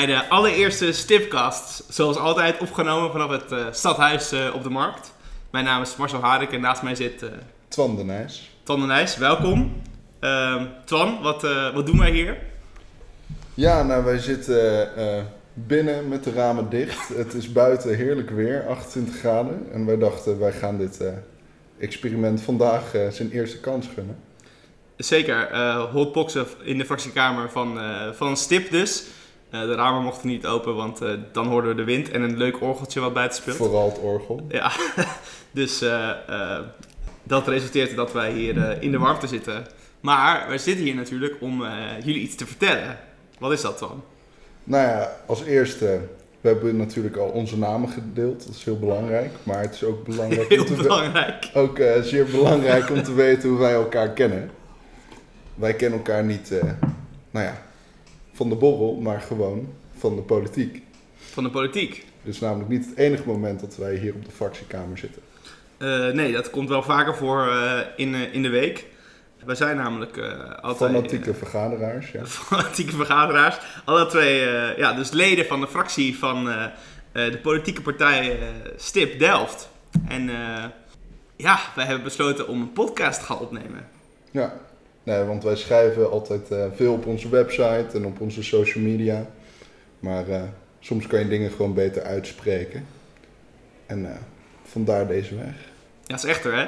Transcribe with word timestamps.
Bij 0.00 0.08
de 0.08 0.28
allereerste 0.28 0.92
Stipcast. 0.92 1.84
Zoals 1.88 2.16
altijd 2.16 2.58
opgenomen 2.58 3.10
vanaf 3.10 3.30
het 3.30 3.52
eh, 3.52 3.66
stadhuis 3.70 4.32
eh, 4.32 4.54
op 4.54 4.62
de 4.62 4.70
markt. 4.70 5.12
Mijn 5.50 5.64
naam 5.64 5.82
is 5.82 5.96
Marcel 5.96 6.20
Harik 6.20 6.52
en 6.52 6.60
naast 6.60 6.82
mij 6.82 6.94
zit 6.94 7.22
eh 7.22 7.28
Twan 7.68 7.96
de 7.96 8.04
Nijs. 8.04 8.50
Twan 8.62 8.80
de 8.80 8.86
Nijs. 8.86 9.16
Welkom. 9.16 9.82
Ehm, 10.20 10.66
Twan, 10.84 11.22
wat, 11.22 11.42
wat 11.74 11.86
doen 11.86 11.98
wij 11.98 12.10
hier? 12.10 12.38
Ja, 13.54 13.82
nou 13.82 14.04
wij 14.04 14.18
zitten 14.18 14.88
binnen 15.54 16.08
met 16.08 16.24
de 16.24 16.32
ramen 16.32 16.70
dicht. 16.70 17.08
Het 17.08 17.34
is 17.34 17.52
buiten 17.52 17.96
heerlijk 17.96 18.30
weer, 18.30 18.66
28 18.68 19.18
graden. 19.18 19.66
En 19.72 19.86
wij 19.86 19.98
dachten, 19.98 20.38
wij 20.38 20.52
gaan 20.52 20.78
dit 20.78 21.04
experiment 21.78 22.40
vandaag 22.40 22.90
zijn 23.10 23.30
eerste 23.30 23.60
kans 23.60 23.86
gunnen. 23.94 24.16
Zeker, 24.96 25.56
hotboxen 25.92 26.46
in 26.62 26.78
de 26.78 26.84
fractiekamer 26.84 27.50
van, 27.50 27.78
van 28.14 28.36
Stip 28.36 28.70
dus. 28.70 29.04
Eh, 29.50 29.60
de 29.60 29.74
ramen 29.74 30.02
mochten 30.02 30.28
niet 30.28 30.46
open, 30.46 30.74
want 30.74 31.00
eh, 31.00 31.10
dan 31.32 31.46
hoorden 31.46 31.70
we 31.70 31.76
de 31.76 31.84
wind 31.84 32.10
en 32.10 32.22
een 32.22 32.36
leuk 32.36 32.60
orgeltje 32.60 33.00
wat 33.00 33.12
buiten 33.12 33.38
speelt. 33.38 33.56
Vooral 33.56 33.88
het 33.88 33.98
orgel. 33.98 34.46
Ja, 34.48 34.72
dus 35.50 35.82
eh, 35.82 36.58
dat 37.22 37.48
resulteert 37.48 37.96
dat 37.96 38.12
wij 38.12 38.32
hier 38.32 38.82
in 38.82 38.90
de 38.90 38.98
warmte 38.98 39.26
zitten. 39.26 39.66
Maar 40.00 40.48
wij 40.48 40.58
zitten 40.58 40.84
hier 40.84 40.94
natuurlijk 40.94 41.36
om 41.40 41.64
jullie 42.04 42.22
iets 42.22 42.34
te 42.34 42.46
vertellen. 42.46 42.98
Wat 43.38 43.52
is 43.52 43.60
dat 43.60 43.78
dan? 43.78 44.02
Nou 44.64 44.88
ja, 44.88 45.16
als 45.26 45.42
eerste, 45.42 46.00
we 46.40 46.48
hebben 46.48 46.76
natuurlijk 46.76 47.16
al 47.16 47.28
onze 47.28 47.58
namen 47.58 47.88
gedeeld. 47.88 48.46
Dat 48.46 48.54
is 48.54 48.64
heel 48.64 48.78
belangrijk. 48.78 49.32
Maar 49.42 49.60
het 49.60 49.74
is 49.74 49.84
ook 49.84 50.04
belangrijk, 50.04 50.50
om 50.50 50.56
Heel 50.56 50.64
te 50.64 50.74
belangrijk. 50.74 51.50
ook 51.54 51.80
zeer 52.02 52.24
belangrijk 52.24 52.90
om 52.90 53.02
te 53.02 53.14
weten 53.14 53.48
hoe 53.48 53.58
wij 53.58 53.72
elkaar 53.72 54.10
kennen. 54.10 54.50
Wij 55.54 55.74
kennen 55.74 55.98
elkaar 55.98 56.24
niet, 56.24 56.50
nou 57.30 57.46
ja, 57.46 57.62
van 58.40 58.48
de 58.48 58.54
borrel, 58.54 58.94
maar 58.94 59.20
gewoon 59.20 59.68
van 59.96 60.16
de 60.16 60.22
politiek. 60.22 60.82
Van 61.16 61.44
de 61.44 61.50
politiek. 61.50 62.04
Dus 62.22 62.40
namelijk 62.40 62.68
niet 62.68 62.86
het 62.86 62.96
enige 62.96 63.22
moment 63.26 63.60
dat 63.60 63.76
wij 63.76 63.96
hier 63.96 64.14
op 64.14 64.24
de 64.24 64.30
fractiekamer 64.30 64.98
zitten. 64.98 65.22
Eh, 65.78 66.08
nee, 66.08 66.32
dat 66.32 66.50
komt 66.50 66.68
wel 66.68 66.82
vaker 66.82 67.16
voor 67.16 67.48
eh, 67.48 67.80
in, 67.96 68.14
eh, 68.14 68.34
in 68.34 68.42
de 68.42 68.48
week. 68.48 68.86
Wij 69.44 69.54
zijn 69.54 69.76
namelijk 69.76 70.18
altijd... 70.60 70.90
Fanatieke 70.92 71.34
vergaderaars, 71.34 72.10
ja. 72.10 72.26
fanatieke 72.48 72.96
vergaderaars. 72.96 73.58
Alle 73.84 74.06
twee, 74.06 74.40
ja, 74.76 74.92
dus 74.92 75.10
leden 75.10 75.46
van 75.46 75.60
de 75.60 75.68
fractie 75.68 76.18
van 76.18 76.44
de 77.12 77.38
politieke 77.42 77.82
partij 77.82 78.38
Stip 78.76 79.18
Delft. 79.18 79.70
En 80.08 80.30
ja, 81.36 81.60
wij 81.74 81.84
hebben 81.84 82.04
besloten 82.04 82.48
om 82.48 82.60
een 82.60 82.72
podcast 82.72 83.20
te 83.20 83.26
gaan 83.26 83.38
opnemen. 83.38 83.88
Ja, 84.30 84.60
nee, 85.10 85.24
want 85.24 85.42
wij 85.42 85.56
schrijven 85.56 86.10
altijd 86.10 86.50
eh, 86.50 86.64
veel 86.74 86.92
op 86.92 87.06
onze 87.06 87.28
website 87.28 87.86
en 87.94 88.04
op 88.06 88.20
onze 88.20 88.42
social 88.42 88.84
media. 88.84 89.26
Maar 90.00 90.28
eh, 90.28 90.42
soms 90.80 91.06
kan 91.06 91.18
je 91.18 91.28
dingen 91.28 91.50
gewoon 91.50 91.74
beter 91.74 92.02
uitspreken. 92.02 92.86
En 93.86 94.06
eh, 94.06 94.16
vandaar 94.64 95.06
deze 95.06 95.34
weg. 95.36 95.54
Ja, 96.00 96.16
dat 96.16 96.24
is 96.24 96.30
echter, 96.30 96.54
hè? 96.54 96.66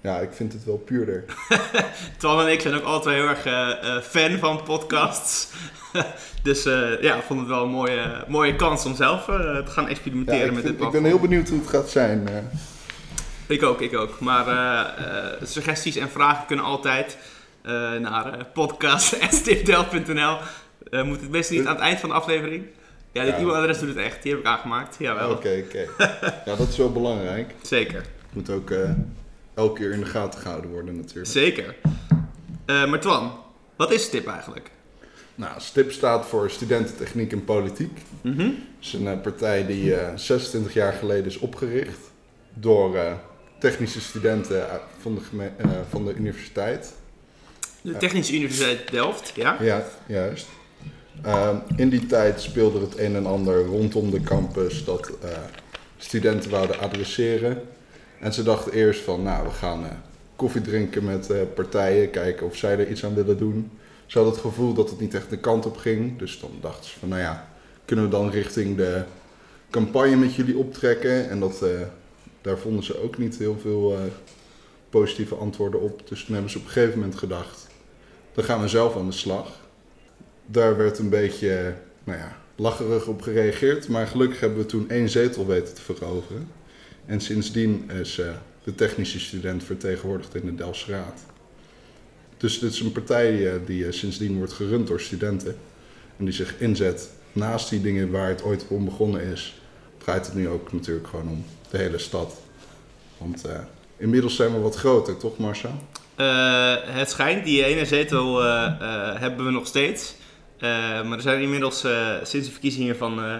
Ja, 0.00 0.18
ik 0.18 0.32
vind 0.32 0.52
het 0.52 0.64
wel 0.64 0.76
puurder. 0.76 1.24
Twan 2.18 2.40
en 2.40 2.52
ik 2.52 2.60
zijn 2.60 2.74
ook 2.74 2.84
altijd 2.84 3.16
heel 3.16 3.28
erg 3.28 3.42
fan 4.04 4.38
van 4.38 4.62
podcasts. 4.62 5.48
dus 6.42 6.62
ja, 7.00 7.16
ik 7.16 7.22
vond 7.22 7.40
het 7.40 7.48
wel 7.48 7.62
een 7.62 7.70
mooie, 7.70 8.24
mooie 8.28 8.56
kans 8.56 8.84
om 8.84 8.94
zelf 8.94 9.24
te 9.24 9.62
gaan 9.66 9.88
experimenteren 9.88 10.54
met 10.54 10.62
dit 10.62 10.62
vind- 10.62 10.74
ik 10.74 10.78
ben 10.78 10.90
platform. 10.90 11.04
heel 11.04 11.20
benieuwd 11.20 11.48
hoe 11.48 11.58
het 11.58 11.68
gaat 11.68 11.90
zijn. 11.90 12.28
Ik 13.46 13.62
ook, 13.62 13.80
ik 13.80 13.96
ook. 13.96 14.20
Maar 14.20 14.46
suggesties 15.42 15.96
en 15.96 16.10
vragen 16.10 16.46
kunnen 16.46 16.64
altijd 16.64 17.16
naar 18.00 18.38
uh, 18.38 18.44
podcast.stipdel.nl. 18.54 20.36
Eh 20.90 21.02
moet 21.02 21.20
het 21.20 21.30
best 21.30 21.50
niet 21.50 21.66
aan 21.66 21.74
het 21.74 21.82
eind 21.84 22.00
van 22.00 22.08
de 22.08 22.14
aflevering? 22.14 22.64
Ja, 23.12 23.24
dit 23.24 23.32
Ja. 23.34 23.38
e-mailadres 23.40 23.78
doet 23.78 23.88
het 23.88 23.96
echt. 23.98 24.22
Die 24.22 24.32
heb 24.32 24.40
ik 24.40 24.46
aangemaakt. 24.46 24.96
Jawel, 24.98 25.30
Oké, 25.30 25.62
oké. 25.66 25.86
Ja, 26.44 26.56
dat 26.56 26.68
is 26.68 26.76
wel 26.76 26.92
belangrijk. 26.92 27.54
zeker. 27.62 28.04
Moet 28.32 28.50
ook 28.50 28.70
eh, 28.70 28.90
elke 29.54 29.80
keer 29.80 29.92
in 29.92 30.00
de 30.00 30.06
gaten 30.06 30.40
gehouden 30.40 30.70
worden 30.70 30.96
natuurlijk. 30.96 31.26
Zeker. 31.26 31.74
Eh, 32.66 32.86
maar 32.86 33.00
Twan, 33.00 33.32
wat 33.76 33.92
is 33.92 34.02
STIP 34.02 34.26
eigenlijk? 34.26 34.70
Nou, 35.34 35.52
STIP 35.60 35.92
staat 35.92 36.26
voor 36.26 36.50
Studententechniek 36.50 37.32
en 37.32 37.44
Politiek. 37.44 37.98
Mhm. 38.20 38.40
Het 38.40 38.54
is 38.80 38.92
een 38.92 39.06
eh, 39.08 39.20
partij 39.20 39.66
die 39.66 39.94
eh 39.94 40.08
26 40.16 40.72
jaar 40.74 40.92
geleden 40.92 41.26
is 41.26 41.38
opgericht 41.38 42.00
door 42.54 42.96
eh, 42.96 43.12
technische 43.60 44.00
studenten 44.00 44.66
van 45.00 45.14
de, 45.14 45.44
eh, 45.56 45.68
van 45.90 46.04
de 46.04 46.14
universiteit. 46.14 46.94
De 47.88 47.96
Technische 47.96 48.34
Universiteit 48.34 48.90
Delft, 48.90 49.32
ja? 49.34 49.56
Ja, 49.60 49.84
juist. 50.06 50.46
Ehm, 51.22 51.56
in 51.76 51.88
die 51.88 52.06
tijd 52.06 52.40
speelde 52.40 52.80
het 52.80 52.98
een 52.98 53.16
en 53.16 53.26
ander 53.26 53.64
rondom 53.64 54.10
de 54.10 54.20
campus 54.20 54.84
dat 54.84 55.10
eh, 55.22 55.30
studenten 55.96 56.50
wouden 56.50 56.78
adresseren. 56.78 57.62
En 58.20 58.32
ze 58.32 58.42
dachten 58.42 58.72
eerst 58.72 59.00
van, 59.00 59.22
nou, 59.22 59.44
we 59.44 59.50
gaan 59.50 59.84
eh, 59.84 59.90
koffie 60.36 60.60
drinken 60.60 61.04
met 61.04 61.30
eh, 61.30 61.38
partijen, 61.54 62.10
kijken 62.10 62.46
of 62.46 62.56
zij 62.56 62.78
er 62.78 62.88
iets 62.88 63.04
aan 63.04 63.14
willen 63.14 63.38
doen. 63.38 63.70
Ze 64.06 64.18
hadden 64.18 64.34
het 64.34 64.42
gevoel 64.42 64.74
dat 64.74 64.90
het 64.90 65.00
niet 65.00 65.14
echt 65.14 65.30
de 65.30 65.38
kant 65.38 65.66
op 65.66 65.76
ging. 65.76 66.18
Dus 66.18 66.40
dan 66.40 66.50
dachten 66.60 66.90
ze 66.90 66.98
van, 66.98 67.08
nou 67.08 67.20
ja, 67.20 67.48
kunnen 67.84 68.04
we 68.04 68.10
dan 68.10 68.30
richting 68.30 68.76
de 68.76 69.02
campagne 69.70 70.16
met 70.16 70.34
jullie 70.34 70.58
optrekken? 70.58 71.30
En 71.30 71.40
dat, 71.40 71.64
daar 72.40 72.58
vonden 72.58 72.84
ze 72.84 73.02
ook 73.02 73.18
niet 73.18 73.38
heel 73.38 73.58
veel 73.60 73.96
positieve 74.90 75.34
antwoorden 75.34 75.80
op. 75.80 76.08
Dus 76.08 76.24
toen 76.24 76.34
hebben 76.34 76.52
ze 76.52 76.58
op 76.58 76.64
een 76.64 76.70
gegeven 76.70 76.98
moment 76.98 77.18
gedacht, 77.18 77.68
dan 78.38 78.46
gaan 78.46 78.60
we 78.60 78.68
zelf 78.68 78.96
aan 78.96 79.06
de 79.06 79.12
slag. 79.12 79.60
Daar 80.46 80.76
werd 80.76 80.98
een 80.98 81.08
beetje, 81.08 81.74
nou 82.04 82.18
ja, 82.18 82.36
lacherig 82.56 83.06
op 83.06 83.22
gereageerd. 83.22 83.88
Maar 83.88 84.06
gelukkig 84.06 84.40
hebben 84.40 84.58
we 84.58 84.66
toen 84.66 84.90
één 84.90 85.08
zetel 85.08 85.46
weten 85.46 85.74
te 85.74 85.80
veroveren. 85.80 86.48
En 87.06 87.20
sindsdien 87.20 87.90
is 87.90 88.18
eh, 88.18 88.26
de 88.64 88.74
technische 88.74 89.20
student 89.20 89.64
vertegenwoordigd 89.64 90.34
in 90.34 90.46
de 90.46 90.54
Delftse 90.54 90.90
Raad. 90.90 91.20
Dus 92.36 92.58
dit 92.58 92.72
is 92.72 92.80
een 92.80 92.92
partij 92.92 93.52
eh, 93.52 93.60
die 93.66 93.86
eh, 93.86 93.92
sindsdien 93.92 94.36
wordt 94.36 94.52
gerund 94.52 94.86
door 94.86 95.00
studenten. 95.00 95.56
En 96.16 96.24
die 96.24 96.34
zich 96.34 96.60
inzet 96.60 97.10
naast 97.32 97.70
die 97.70 97.80
dingen 97.80 98.10
waar 98.10 98.28
het 98.28 98.42
ooit 98.42 98.64
om 98.68 98.84
begonnen 98.84 99.20
is. 99.20 99.60
Draait 99.96 100.26
het 100.26 100.34
nu 100.34 100.48
ook 100.48 100.72
natuurlijk 100.72 101.06
gewoon 101.06 101.28
om 101.28 101.44
de 101.70 101.78
hele 101.78 101.98
stad. 101.98 102.36
Want 103.16 103.42
inmiddels 103.96 104.36
zijn 104.36 104.52
we 104.52 104.58
wat 104.58 104.76
groter, 104.76 105.16
toch 105.16 105.38
Marcel? 105.38 105.78
Eh, 106.18 106.74
het 106.84 107.10
schijnt, 107.10 107.44
die 107.44 107.64
ene 107.64 107.84
zetel 107.84 108.44
eh, 108.44 108.64
eh, 108.64 109.20
hebben 109.20 109.44
we 109.44 109.50
nog 109.50 109.66
steeds. 109.66 110.14
Maar 110.60 111.12
er 111.12 111.20
zijn 111.20 111.40
inmiddels 111.40 111.80
sinds 112.22 112.46
de 112.46 112.52
verkiezingen 112.52 112.96
van 112.96 113.22
eh, 113.22 113.34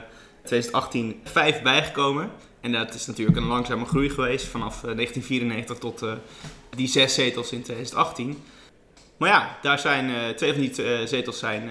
2018 0.44 1.20
vijf 1.24 1.62
bijgekomen. 1.62 2.30
En 2.60 2.72
dat 2.72 2.94
is 2.94 3.06
natuurlijk 3.06 3.36
een 3.36 3.46
langzame 3.46 3.84
groei 3.84 4.10
geweest 4.10 4.46
vanaf 4.46 4.84
eh, 4.84 4.94
1994 4.94 5.78
tot 5.78 6.04
die 6.76 6.88
zes 6.88 7.14
zetels 7.14 7.52
in 7.52 7.62
2018. 7.62 8.42
Maar 9.16 9.28
ja, 9.28 9.58
daar 9.62 9.78
zijn 9.78 10.36
twee 10.36 10.52
van 10.52 10.60
die 10.60 11.06
zetels 11.06 11.38
zijn 11.38 11.70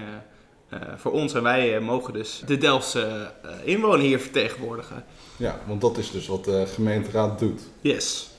voor 0.98 1.12
ons 1.12 1.34
en 1.34 1.44
wij 1.44 1.80
mogen 1.80 2.14
dus 2.14 2.42
de 2.46 2.58
Delftse 2.58 3.32
eh, 3.44 3.52
inwoner 3.64 4.00
hier 4.00 4.20
vertegenwoordigen. 4.20 5.06
Ja, 5.38 5.60
want 5.66 5.82
dat 5.82 5.98
is 5.98 6.12
dus 6.12 6.28
wat 6.28 6.44
de 6.44 6.66
gemeenteraad 6.74 7.40
doet. 7.40 7.62
Yes. 7.82 8.30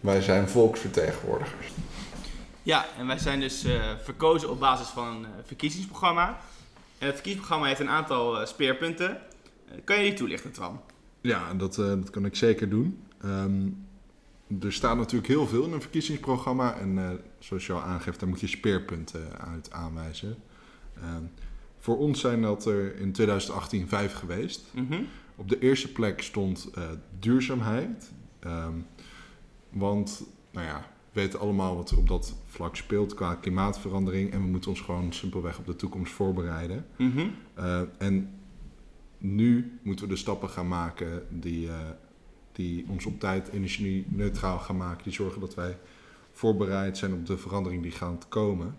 Wij 0.00 0.20
zijn 0.20 0.48
volksvertegenwoordigers. 0.48 1.66
Ja, 2.62 2.86
en 2.98 3.06
wij 3.06 3.18
zijn 3.18 3.40
dus 3.40 3.64
eh, 3.64 3.82
verkozen 4.02 4.50
op 4.50 4.60
basis 4.60 4.86
van 4.86 5.06
een 5.06 5.24
eh, 5.24 5.30
verkiezingsprogramma. 5.44 6.28
En 6.98 7.06
het 7.06 7.14
verkiezingsprogramma 7.14 7.66
heeft 7.66 7.80
een 7.80 7.88
aantal 7.88 8.40
eh, 8.40 8.46
speerpunten. 8.46 9.20
Kan 9.84 9.96
je 9.96 10.02
die 10.02 10.14
toelichten, 10.14 10.52
Twan? 10.52 10.80
Ja, 11.20 11.54
dat, 11.54 11.74
dat 11.74 12.10
kan 12.10 12.24
ik 12.24 12.36
zeker 12.36 12.68
doen. 12.68 13.02
Ehm, 13.20 13.68
er 14.60 14.72
staat 14.72 14.96
natuurlijk 14.96 15.26
heel 15.26 15.46
veel 15.46 15.64
in 15.64 15.72
een 15.72 15.80
verkiezingsprogramma. 15.80 16.76
En 16.76 17.20
zoals 17.38 17.66
je 17.66 17.72
al 17.72 17.80
aangeeft, 17.80 18.20
daar 18.20 18.28
moet 18.28 18.40
je 18.40 18.46
speerpunten 18.46 19.38
uit 19.38 19.72
aanwijzen. 19.72 20.36
Ehm, 20.96 21.22
voor 21.78 21.98
ons 21.98 22.20
zijn 22.20 22.42
dat 22.42 22.66
er 22.66 22.96
in 22.96 23.12
2018 23.12 23.88
vijf 23.88 24.14
geweest. 24.14 24.64
Mhm. 24.70 25.02
Op 25.36 25.48
de 25.48 25.58
eerste 25.58 25.92
plek 25.92 26.22
stond 26.22 26.70
duurzaamheid. 27.18 28.12
Ehm, 28.40 28.74
want, 29.70 30.22
nou 30.50 30.66
ja, 30.66 30.91
weten 31.12 31.40
allemaal 31.40 31.76
wat 31.76 31.90
er 31.90 31.98
op 31.98 32.08
dat 32.08 32.36
vlak 32.46 32.76
speelt 32.76 33.14
qua 33.14 33.34
klimaatverandering. 33.34 34.32
En 34.32 34.42
we 34.42 34.48
moeten 34.48 34.70
ons 34.70 34.80
gewoon 34.80 35.12
simpelweg 35.12 35.58
op 35.58 35.66
de 35.66 35.76
toekomst 35.76 36.12
voorbereiden. 36.12 36.86
Mhm. 36.96 37.26
Eh, 37.54 37.80
en 37.98 38.30
nu 39.18 39.78
moeten 39.82 40.06
we 40.06 40.12
de 40.12 40.18
stappen 40.18 40.48
gaan 40.48 40.68
maken 40.68 41.26
die, 41.28 41.68
eh, 41.68 41.74
die 42.52 42.86
ons 42.88 43.06
op 43.06 43.20
tijd 43.20 43.48
energie-neutraal 43.48 44.58
gaan 44.58 44.76
maken. 44.76 45.04
Die 45.04 45.12
zorgen 45.12 45.40
dat 45.40 45.54
wij 45.54 45.78
voorbereid 46.32 46.98
zijn 46.98 47.12
op 47.12 47.26
de 47.26 47.38
verandering 47.38 47.82
die 47.82 47.90
gaan 47.90 48.18
komen. 48.28 48.76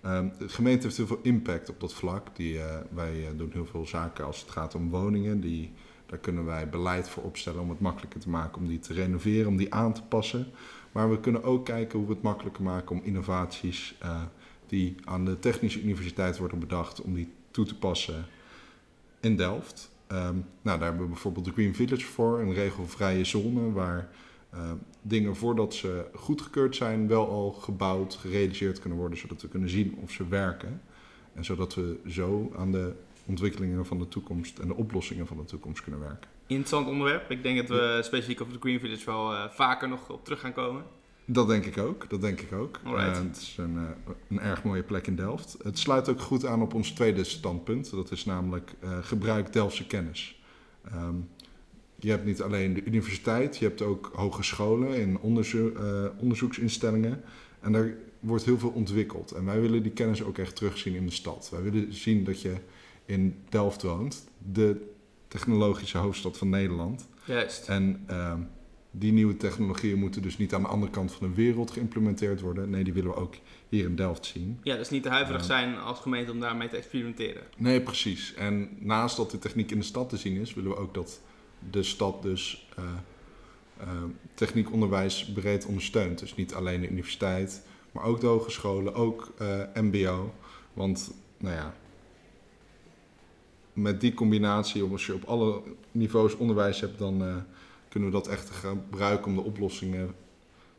Ehm, 0.00 0.28
de 0.38 0.48
gemeente 0.48 0.82
heeft 0.82 0.96
heel 0.96 1.06
veel 1.06 1.20
impact 1.22 1.70
op 1.70 1.80
dat 1.80 1.94
vlak. 1.94 2.36
Die, 2.36 2.58
eh, 2.58 2.76
wij 2.94 3.32
doen 3.36 3.50
heel 3.52 3.66
veel 3.66 3.86
zaken 3.86 4.24
als 4.24 4.40
het 4.40 4.50
gaat 4.50 4.74
om 4.74 4.90
woningen. 4.90 5.40
Die, 5.40 5.72
daar 6.06 6.18
kunnen 6.18 6.44
wij 6.44 6.68
beleid 6.68 7.08
voor 7.08 7.22
opstellen 7.22 7.60
om 7.60 7.70
het 7.70 7.80
makkelijker 7.80 8.20
te 8.20 8.28
maken 8.28 8.60
om 8.60 8.68
die 8.68 8.78
te 8.78 8.92
renoveren, 8.92 9.48
om 9.48 9.56
die 9.56 9.74
aan 9.74 9.92
te 9.92 10.02
passen. 10.02 10.46
Maar 10.92 11.10
we 11.10 11.20
kunnen 11.20 11.44
ook 11.44 11.64
kijken 11.64 11.98
hoe 11.98 12.08
we 12.08 12.14
het 12.14 12.22
makkelijker 12.22 12.62
maken 12.62 12.96
om 12.96 13.04
innovaties 13.04 13.96
eh, 13.98 14.22
die 14.66 14.94
aan 15.04 15.24
de 15.24 15.38
Technische 15.38 15.82
Universiteit 15.82 16.38
worden 16.38 16.58
bedacht, 16.58 17.00
om 17.00 17.14
die 17.14 17.28
toe 17.50 17.64
te 17.64 17.78
passen 17.78 18.26
in 19.20 19.36
Delft. 19.36 19.90
Ehm, 20.06 20.34
nou, 20.62 20.78
daar 20.78 20.88
hebben 20.88 21.02
we 21.02 21.08
bijvoorbeeld 21.08 21.44
de 21.44 21.52
Green 21.52 21.74
Village 21.74 22.06
voor, 22.06 22.40
een 22.40 22.54
regelvrije 22.54 23.24
zone 23.24 23.72
waar 23.72 24.08
eh, 24.50 24.72
dingen 25.02 25.36
voordat 25.36 25.74
ze 25.74 26.04
goedgekeurd 26.14 26.76
zijn 26.76 27.08
wel 27.08 27.28
al 27.28 27.52
gebouwd, 27.52 28.14
gerealiseerd 28.14 28.78
kunnen 28.78 28.98
worden, 28.98 29.18
zodat 29.18 29.42
we 29.42 29.48
kunnen 29.48 29.68
zien 29.68 29.96
of 30.02 30.10
ze 30.10 30.28
werken. 30.28 30.80
En 31.34 31.44
zodat 31.44 31.74
we 31.74 31.98
zo 32.06 32.52
aan 32.56 32.72
de 32.72 32.92
ontwikkelingen 33.26 33.86
van 33.86 33.98
de 33.98 34.08
toekomst 34.08 34.58
en 34.58 34.68
de 34.68 34.74
oplossingen 34.74 35.26
van 35.26 35.36
de 35.36 35.44
toekomst 35.44 35.82
kunnen 35.82 36.00
werken. 36.00 36.30
Interessant 36.48 36.88
onderwerp. 36.88 37.30
Ik 37.30 37.42
denk 37.42 37.56
dat 37.56 37.68
we 37.68 38.00
specifiek 38.02 38.40
over 38.40 38.52
de 38.52 38.60
Green 38.60 38.80
Village 38.80 39.04
wel 39.04 39.32
eh, 39.32 39.50
vaker 39.50 39.88
nog 39.88 40.10
op 40.10 40.24
terug 40.24 40.40
gaan 40.40 40.52
komen. 40.52 40.82
Dat 41.24 41.48
denk 41.48 41.64
ik 41.64 41.78
ook. 41.78 42.10
Dat 42.10 42.20
denk 42.20 42.40
ik 42.40 42.52
ook. 42.52 42.80
Eh, 42.84 43.14
het 43.14 43.36
is 43.36 43.54
een, 43.58 43.76
eh, 43.76 44.12
een 44.28 44.40
erg 44.40 44.62
mooie 44.62 44.82
plek 44.82 45.06
in 45.06 45.16
Delft. 45.16 45.56
Het 45.62 45.78
sluit 45.78 46.08
ook 46.08 46.20
goed 46.20 46.46
aan 46.46 46.62
op 46.62 46.74
ons 46.74 46.90
tweede 46.90 47.24
standpunt. 47.24 47.90
Dat 47.90 48.10
is 48.10 48.24
namelijk 48.24 48.72
gebruik 49.00 49.52
Delftse 49.52 49.86
kennis. 49.86 50.40
Ehm, 50.84 51.14
je 51.96 52.10
hebt 52.10 52.24
niet 52.24 52.42
alleen 52.42 52.74
de 52.74 52.84
universiteit, 52.84 53.56
je 53.56 53.64
hebt 53.64 53.82
ook 53.82 54.10
hogescholen 54.14 54.94
en 54.94 55.18
onderzo- 55.18 55.72
onderzoeksinstellingen. 56.18 57.22
En 57.60 57.72
daar 57.72 57.94
wordt 58.20 58.44
heel 58.44 58.58
veel 58.58 58.70
ontwikkeld. 58.70 59.30
En 59.30 59.44
wij 59.44 59.60
willen 59.60 59.82
die 59.82 59.92
kennis 59.92 60.22
ook 60.22 60.38
echt 60.38 60.56
terugzien 60.56 60.94
in 60.94 61.06
de 61.06 61.12
stad. 61.12 61.48
Wij 61.52 61.62
willen 61.62 61.92
zien 61.92 62.24
dat 62.24 62.42
je 62.42 62.54
in 63.04 63.36
Delft 63.48 63.82
woont, 63.82 64.28
de 64.52 64.96
technologische 65.28 65.98
hoofdstad 65.98 66.38
van 66.38 66.48
Nederland. 66.48 67.08
Juist. 67.24 67.68
En 67.68 68.02
ehm, 68.06 68.40
die 68.90 69.12
nieuwe 69.12 69.36
technologieën 69.36 69.98
moeten 69.98 70.22
dus 70.22 70.38
niet 70.38 70.54
aan 70.54 70.62
de 70.62 70.68
andere 70.68 70.92
kant 70.92 71.12
van 71.12 71.28
de 71.28 71.34
wereld 71.34 71.70
geïmplementeerd 71.70 72.40
worden. 72.40 72.70
Nee, 72.70 72.84
die 72.84 72.92
willen 72.92 73.10
we 73.10 73.16
ook 73.16 73.34
hier 73.68 73.84
in 73.84 73.96
Delft 73.96 74.26
zien. 74.26 74.60
Ja, 74.62 74.76
dus 74.76 74.90
niet 74.90 75.02
te 75.02 75.08
huiverig 75.08 75.44
zijn 75.44 75.78
als 75.78 76.00
gemeente 76.00 76.32
om 76.32 76.40
daarmee 76.40 76.68
te 76.68 76.76
experimenteren. 76.76 77.42
Nee, 77.56 77.80
precies. 77.80 78.34
En 78.34 78.68
naast 78.78 79.16
dat 79.16 79.30
de 79.30 79.38
techniek 79.38 79.70
in 79.70 79.78
de 79.78 79.84
stad 79.84 80.08
te 80.08 80.16
zien 80.16 80.40
is, 80.40 80.54
willen 80.54 80.70
we 80.70 80.76
ook 80.76 80.94
dat 80.94 81.20
de 81.70 81.82
stad 81.82 82.22
dus 82.22 82.68
eh, 82.76 82.84
techniekonderwijs 84.34 85.32
breed 85.34 85.66
ondersteunt. 85.66 86.18
Dus 86.18 86.34
niet 86.34 86.54
alleen 86.54 86.80
de 86.80 86.88
universiteit, 86.88 87.62
maar 87.92 88.04
ook 88.04 88.20
de 88.20 88.26
hogescholen, 88.26 88.94
ook 88.94 89.32
eh, 89.38 89.60
MBO. 89.74 90.34
Want, 90.72 91.10
nou 91.38 91.54
ja, 91.54 91.74
met 93.82 94.00
die 94.00 94.14
combinatie, 94.14 94.82
als 94.82 95.06
je 95.06 95.14
op 95.14 95.24
alle 95.24 95.62
niveaus 95.92 96.36
onderwijs 96.36 96.80
hebt, 96.80 96.98
dan 96.98 97.22
eh, 97.22 97.36
kunnen 97.88 98.08
we 98.08 98.14
dat 98.14 98.28
echt 98.28 98.50
gebruiken 98.50 99.26
om 99.26 99.34
de 99.34 99.42
oplossingen 99.42 100.14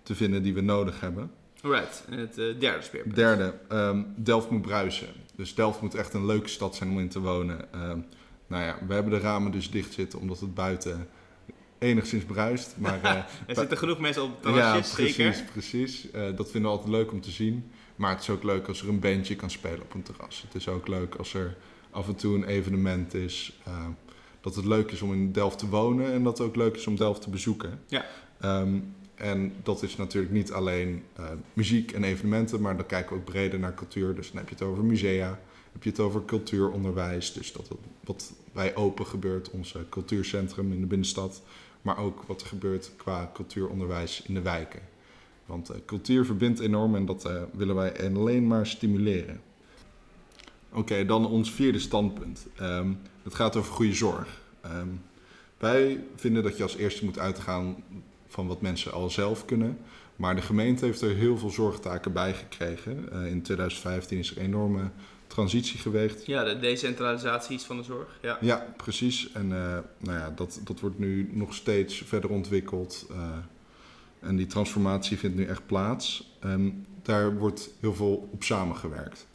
te 0.03 0.15
vinden 0.15 0.43
die 0.43 0.53
we 0.53 0.61
nodig 0.61 0.99
hebben. 0.99 1.31
Alright, 1.61 2.05
en 2.09 2.19
het 2.19 2.37
eh, 2.37 2.59
derde 2.59 2.81
speerpunt. 2.81 3.15
Derde, 3.15 3.53
ehm, 3.67 4.03
Delft 4.15 4.49
moet 4.49 4.61
bruisen. 4.61 5.07
Dus 5.35 5.55
Delft 5.55 5.81
moet 5.81 5.95
echt 5.95 6.13
een 6.13 6.25
leuke 6.25 6.47
stad 6.47 6.75
zijn 6.75 6.89
om 6.89 6.99
in 6.99 7.09
te 7.09 7.19
wonen. 7.19 7.73
Ehm, 7.73 7.99
nou 8.47 8.63
ja, 8.63 8.77
we 8.87 8.93
hebben 8.93 9.11
de 9.11 9.19
ramen 9.19 9.51
dus 9.51 9.71
dicht 9.71 9.93
zitten 9.93 10.19
omdat 10.19 10.39
het 10.39 10.53
buiten 10.53 11.07
enigszins 11.79 12.23
bruist. 12.23 12.75
Maar 12.77 13.03
eh, 13.03 13.11
Er 13.47 13.55
zitten 13.55 13.77
genoeg 13.77 13.99
mensen 13.99 14.23
op 14.23 14.29
ja, 14.29 14.39
terrasjes, 14.41 14.93
precies, 14.93 15.15
zeker. 15.15 15.51
precies. 15.51 16.11
Eh, 16.11 16.21
dat 16.35 16.51
vinden 16.51 16.71
we 16.71 16.77
altijd 16.77 16.95
leuk 16.95 17.11
om 17.11 17.21
te 17.21 17.31
zien. 17.31 17.71
Maar 17.95 18.11
het 18.11 18.21
is 18.21 18.29
ook 18.29 18.43
leuk 18.43 18.67
als 18.67 18.81
er 18.81 18.89
een 18.89 18.99
bandje 18.99 19.35
kan 19.35 19.49
spelen 19.49 19.81
op 19.81 19.93
een 19.93 20.03
terras. 20.03 20.41
Het 20.41 20.55
is 20.55 20.67
ook 20.67 20.87
leuk 20.87 21.15
als 21.15 21.33
er 21.33 21.57
af 21.91 22.07
en 22.07 22.15
toe 22.15 22.35
een 22.35 22.43
evenement 22.43 23.13
is. 23.13 23.59
eh, 23.63 23.85
dat 24.41 24.55
het 24.55 24.65
leuk 24.65 24.91
is 24.91 25.01
om 25.01 25.13
in 25.13 25.31
Delft 25.31 25.59
te 25.59 25.69
wonen 25.69 26.11
en 26.13 26.23
dat 26.23 26.37
het 26.37 26.47
ook 26.47 26.55
leuk 26.55 26.75
is 26.75 26.87
om 26.87 26.95
Delft 26.95 27.21
te 27.21 27.29
bezoeken. 27.29 27.79
Ja. 27.87 28.05
Ehm, 28.39 28.79
en 29.15 29.53
dat 29.63 29.83
is 29.83 29.95
natuurlijk 29.95 30.33
niet 30.33 30.51
alleen 30.51 31.03
eh, 31.15 31.25
muziek 31.53 31.91
en 31.91 32.03
evenementen, 32.03 32.61
maar 32.61 32.77
dan 32.77 32.85
kijken 32.85 33.13
we 33.13 33.19
ook 33.19 33.25
breder 33.25 33.59
naar 33.59 33.73
cultuur. 33.73 34.15
Dus 34.15 34.27
dan 34.27 34.37
heb 34.37 34.49
je 34.49 34.55
het 34.55 34.63
over 34.63 34.83
musea, 34.83 35.39
heb 35.71 35.83
je 35.83 35.89
het 35.89 35.99
over 35.99 36.25
cultuuronderwijs. 36.25 37.33
Dus 37.33 37.53
dat 37.53 37.67
wat 38.03 38.33
bij 38.53 38.75
Open 38.75 39.05
gebeurt, 39.05 39.49
ons 39.49 39.75
cultuurcentrum 39.89 40.73
in 40.73 40.79
de 40.79 40.87
binnenstad. 40.87 41.41
Maar 41.81 41.97
ook 41.97 42.23
wat 42.23 42.41
er 42.41 42.47
gebeurt 42.47 42.91
qua 42.97 43.31
cultuuronderwijs 43.33 44.21
in 44.27 44.33
de 44.33 44.41
wijken. 44.41 44.81
Want 45.45 45.69
eh, 45.69 45.77
cultuur 45.85 46.25
verbindt 46.25 46.59
enorm 46.59 46.95
en 46.95 47.05
dat 47.05 47.25
eh, 47.25 47.41
willen 47.53 47.75
wij 47.75 48.13
alleen 48.13 48.47
maar 48.47 48.67
stimuleren. 48.67 49.41
Oké, 50.73 51.05
dan 51.05 51.25
ons 51.27 51.51
vierde 51.51 51.79
standpunt. 51.79 52.47
Ehm, 52.55 52.93
het 53.23 53.33
gaat 53.35 53.55
over 53.55 53.73
goede 53.73 53.93
zorg. 53.93 54.41
Ehm, 54.61 54.87
wij 55.57 56.03
vinden 56.15 56.43
dat 56.43 56.57
je 56.57 56.63
als 56.63 56.75
eerste 56.75 57.05
moet 57.05 57.19
uitgaan 57.19 57.83
van 58.27 58.47
wat 58.47 58.61
mensen 58.61 58.91
al 58.91 59.09
zelf 59.09 59.45
kunnen. 59.45 59.77
Maar 60.15 60.35
de 60.35 60.41
gemeente 60.41 60.85
heeft 60.85 61.01
er 61.01 61.15
heel 61.15 61.37
veel 61.37 61.49
zorgtaken 61.49 62.13
bij 62.13 62.33
gekregen. 62.33 63.11
Eh, 63.11 63.25
in 63.25 63.41
2015 63.41 64.17
is 64.17 64.31
er 64.31 64.37
een 64.37 64.43
enorme 64.43 64.89
transitie 65.27 65.79
geweest. 65.79 66.25
Ja, 66.25 66.43
de 66.43 66.59
decentralisaties 66.59 67.63
van 67.63 67.77
de 67.77 67.83
zorg. 67.83 68.19
Ja. 68.21 68.37
Ja, 68.41 68.73
precies. 68.77 69.31
En 69.31 69.43
eh, 69.43 69.77
nou 69.97 70.17
ja, 70.17 70.31
dat, 70.35 70.61
dat 70.63 70.79
wordt 70.79 70.99
nu 70.99 71.29
nog 71.33 71.53
steeds 71.53 72.01
verder 72.05 72.29
ontwikkeld. 72.29 73.07
eh, 73.11 73.17
en 74.19 74.35
die 74.35 74.47
transformatie 74.47 75.17
vindt 75.17 75.35
nu 75.35 75.45
echt 75.45 75.65
plaats. 75.65 76.37
En 76.39 76.85
daar 77.01 77.37
wordt 77.37 77.69
heel 77.79 77.93
veel 77.95 78.29
op 78.31 78.43
samengewerkt. 78.43 79.27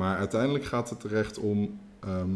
Maar 0.00 0.16
uiteindelijk 0.16 0.64
gaat 0.64 0.90
het 0.90 1.02
er 1.02 1.16
echt 1.16 1.38
om 1.38 1.78
ehm, 2.00 2.34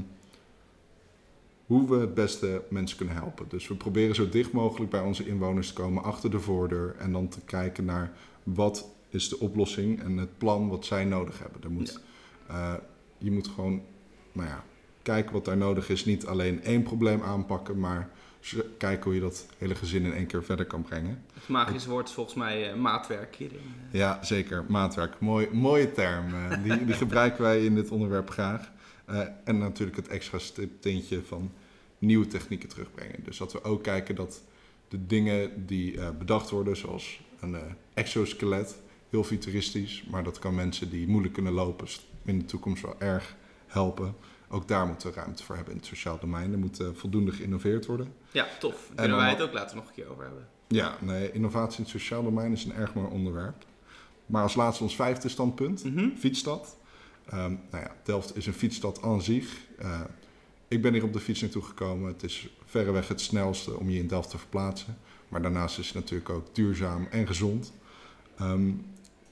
hoe 1.67 1.89
we 1.89 1.97
het 1.97 2.15
beste 2.15 2.63
mensen 2.69 2.97
kunnen 2.97 3.15
helpen. 3.15 3.47
Dus 3.49 3.69
we 3.69 3.75
proberen 3.75 4.15
zo 4.15 4.29
dicht 4.29 4.53
mogelijk 4.53 4.91
bij 4.91 5.01
onze 5.01 5.27
inwoners 5.27 5.69
te 5.69 5.75
komen, 5.75 6.03
achter 6.03 6.31
de 6.31 6.41
voordeur. 6.41 6.97
En 6.99 7.13
dan 7.13 7.29
te 7.29 7.41
kijken 7.41 7.85
naar 7.85 8.13
wat 8.43 8.89
is 9.09 9.29
de 9.29 9.39
oplossing 9.39 10.03
en 10.03 10.17
het 10.17 10.39
plan 10.39 10.69
wat 10.69 10.85
zij 10.85 11.05
nodig 11.05 11.39
hebben. 11.39 11.63
Er 11.63 11.71
moet, 11.71 12.01
eh, 12.49 12.75
je 13.19 13.31
moet 13.31 13.49
gewoon 13.49 13.83
nou 14.33 14.49
ja, 14.49 14.65
kijken 15.03 15.33
wat 15.33 15.45
daar 15.45 15.57
nodig 15.57 15.89
is. 15.89 16.05
Niet 16.05 16.27
alleen 16.27 16.63
één 16.63 16.83
probleem 16.83 17.23
aanpakken, 17.23 17.79
maar 17.79 18.11
kijken 18.79 19.05
hoe 19.05 19.15
je 19.15 19.21
dat 19.21 19.47
hele 19.59 19.75
gezin 19.75 20.05
in 20.05 20.13
één 20.13 20.27
keer 20.27 20.45
verder 20.45 20.67
kan 20.67 20.83
brengen. 20.83 21.25
Het 21.35 21.49
magische 21.49 21.91
woord 21.91 22.09
is 22.09 22.15
volgens 22.15 22.37
mij 22.37 22.71
eh, 22.71 22.77
maatwerk 22.77 23.35
hierin. 23.37 23.61
Ja, 23.91 24.19
zeker. 24.23 24.65
Maatwerk. 24.69 25.21
Mooi, 25.21 25.49
mooie 25.53 25.93
term. 25.93 26.35
eh, 26.35 26.63
die, 26.63 26.85
die 26.85 26.95
gebruiken 27.05 27.43
wij 27.43 27.65
in 27.65 27.75
dit 27.75 27.91
onderwerp 27.91 28.31
graag. 28.31 28.73
Eh, 29.05 29.21
en 29.45 29.59
natuurlijk 29.59 29.97
het 29.97 30.09
extra 30.09 30.39
tintje 30.81 31.23
van 31.23 31.53
nieuwe 31.99 32.27
technieken 32.27 32.69
terugbrengen. 32.69 33.25
Dus 33.25 33.37
dat 33.39 33.53
we 33.53 33.65
ook 33.65 33.83
kijken 33.83 34.15
dat 34.15 34.43
de 34.89 35.07
dingen 35.07 35.67
die 35.67 36.01
eh, 36.01 36.09
bedacht 36.19 36.51
worden, 36.51 36.77
zoals 36.77 37.21
een 37.41 37.55
eh, 37.55 37.63
exoskelet, 37.95 38.77
heel 39.11 39.25
futuristisch, 39.25 40.05
maar 40.11 40.25
dat 40.25 40.39
kan 40.39 40.55
mensen 40.55 40.91
die 40.91 41.09
moeilijk 41.09 41.35
kunnen 41.35 41.53
lopen 41.53 41.87
in 42.25 42.39
de 42.39 42.45
toekomst 42.45 42.83
wel 42.83 43.01
erg 43.01 43.37
helpen. 43.67 44.15
Ook 44.55 44.69
daar 44.69 44.87
moeten 44.87 45.09
we 45.09 45.15
ruimte 45.15 45.45
voor 45.45 45.55
hebben 45.55 45.73
in 45.73 45.79
het 45.79 45.89
sociaal 45.89 46.19
domein. 46.19 46.53
Er 46.53 46.59
moet 46.59 46.81
eh, 46.81 46.87
voldoende 46.95 47.33
geïnnoveerd 47.33 47.87
worden. 47.87 48.13
Ja, 48.31 48.47
tof. 48.61 48.75
Daar 48.87 48.97
kunnen 48.97 49.17
wij 49.17 49.31
het 49.31 49.41
ook 49.43 49.53
later 49.53 49.77
nog 49.77 49.87
een 49.87 49.95
keer 49.95 50.11
over 50.11 50.25
hebben. 50.25 50.49
Ja, 50.69 50.97
nee, 51.01 51.33
innovatie 51.33 51.77
in 51.79 51.83
het 51.83 51.93
sociaal 51.93 52.23
domein 52.23 52.53
is 52.53 52.65
een 52.65 52.75
erg 52.75 52.95
mooi 52.95 53.09
onderwerp. 53.09 53.65
Maar 54.27 54.43
als 54.43 54.55
laatste 54.55 54.83
ons 54.83 54.97
vijfde 54.97 55.29
standpunt, 55.29 55.85
Mhm. 55.85 56.09
fietsstad. 56.17 56.77
Ehm, 57.27 57.51
nou 57.71 57.85
ja, 57.85 57.95
Delft 58.03 58.37
is 58.37 58.47
een 58.47 58.53
fietsstad 58.53 59.03
aan 59.03 59.23
zich. 59.23 59.57
Eh, 59.79 60.01
ik 60.69 60.83
ben 60.83 60.93
hier 60.93 61.05
op 61.05 61.13
de 61.13 61.21
fiets 61.21 61.41
naartoe 61.41 61.63
gekomen. 61.63 62.09
Het 62.13 62.23
is 62.23 62.49
verreweg 62.65 63.09
het 63.09 63.21
snelste 63.21 63.79
om 63.79 63.91
je 63.91 63.99
in 63.99 64.07
Delft 64.07 64.31
te 64.31 64.39
verplaatsen. 64.39 64.97
Maar 65.29 65.43
daarnaast 65.43 65.79
is 65.79 65.87
het 65.87 65.95
natuurlijk 65.95 66.31
ook 66.31 66.55
duurzaam 66.55 67.07
en 67.11 67.27
gezond. 67.27 67.73
Ehm, 68.39 68.71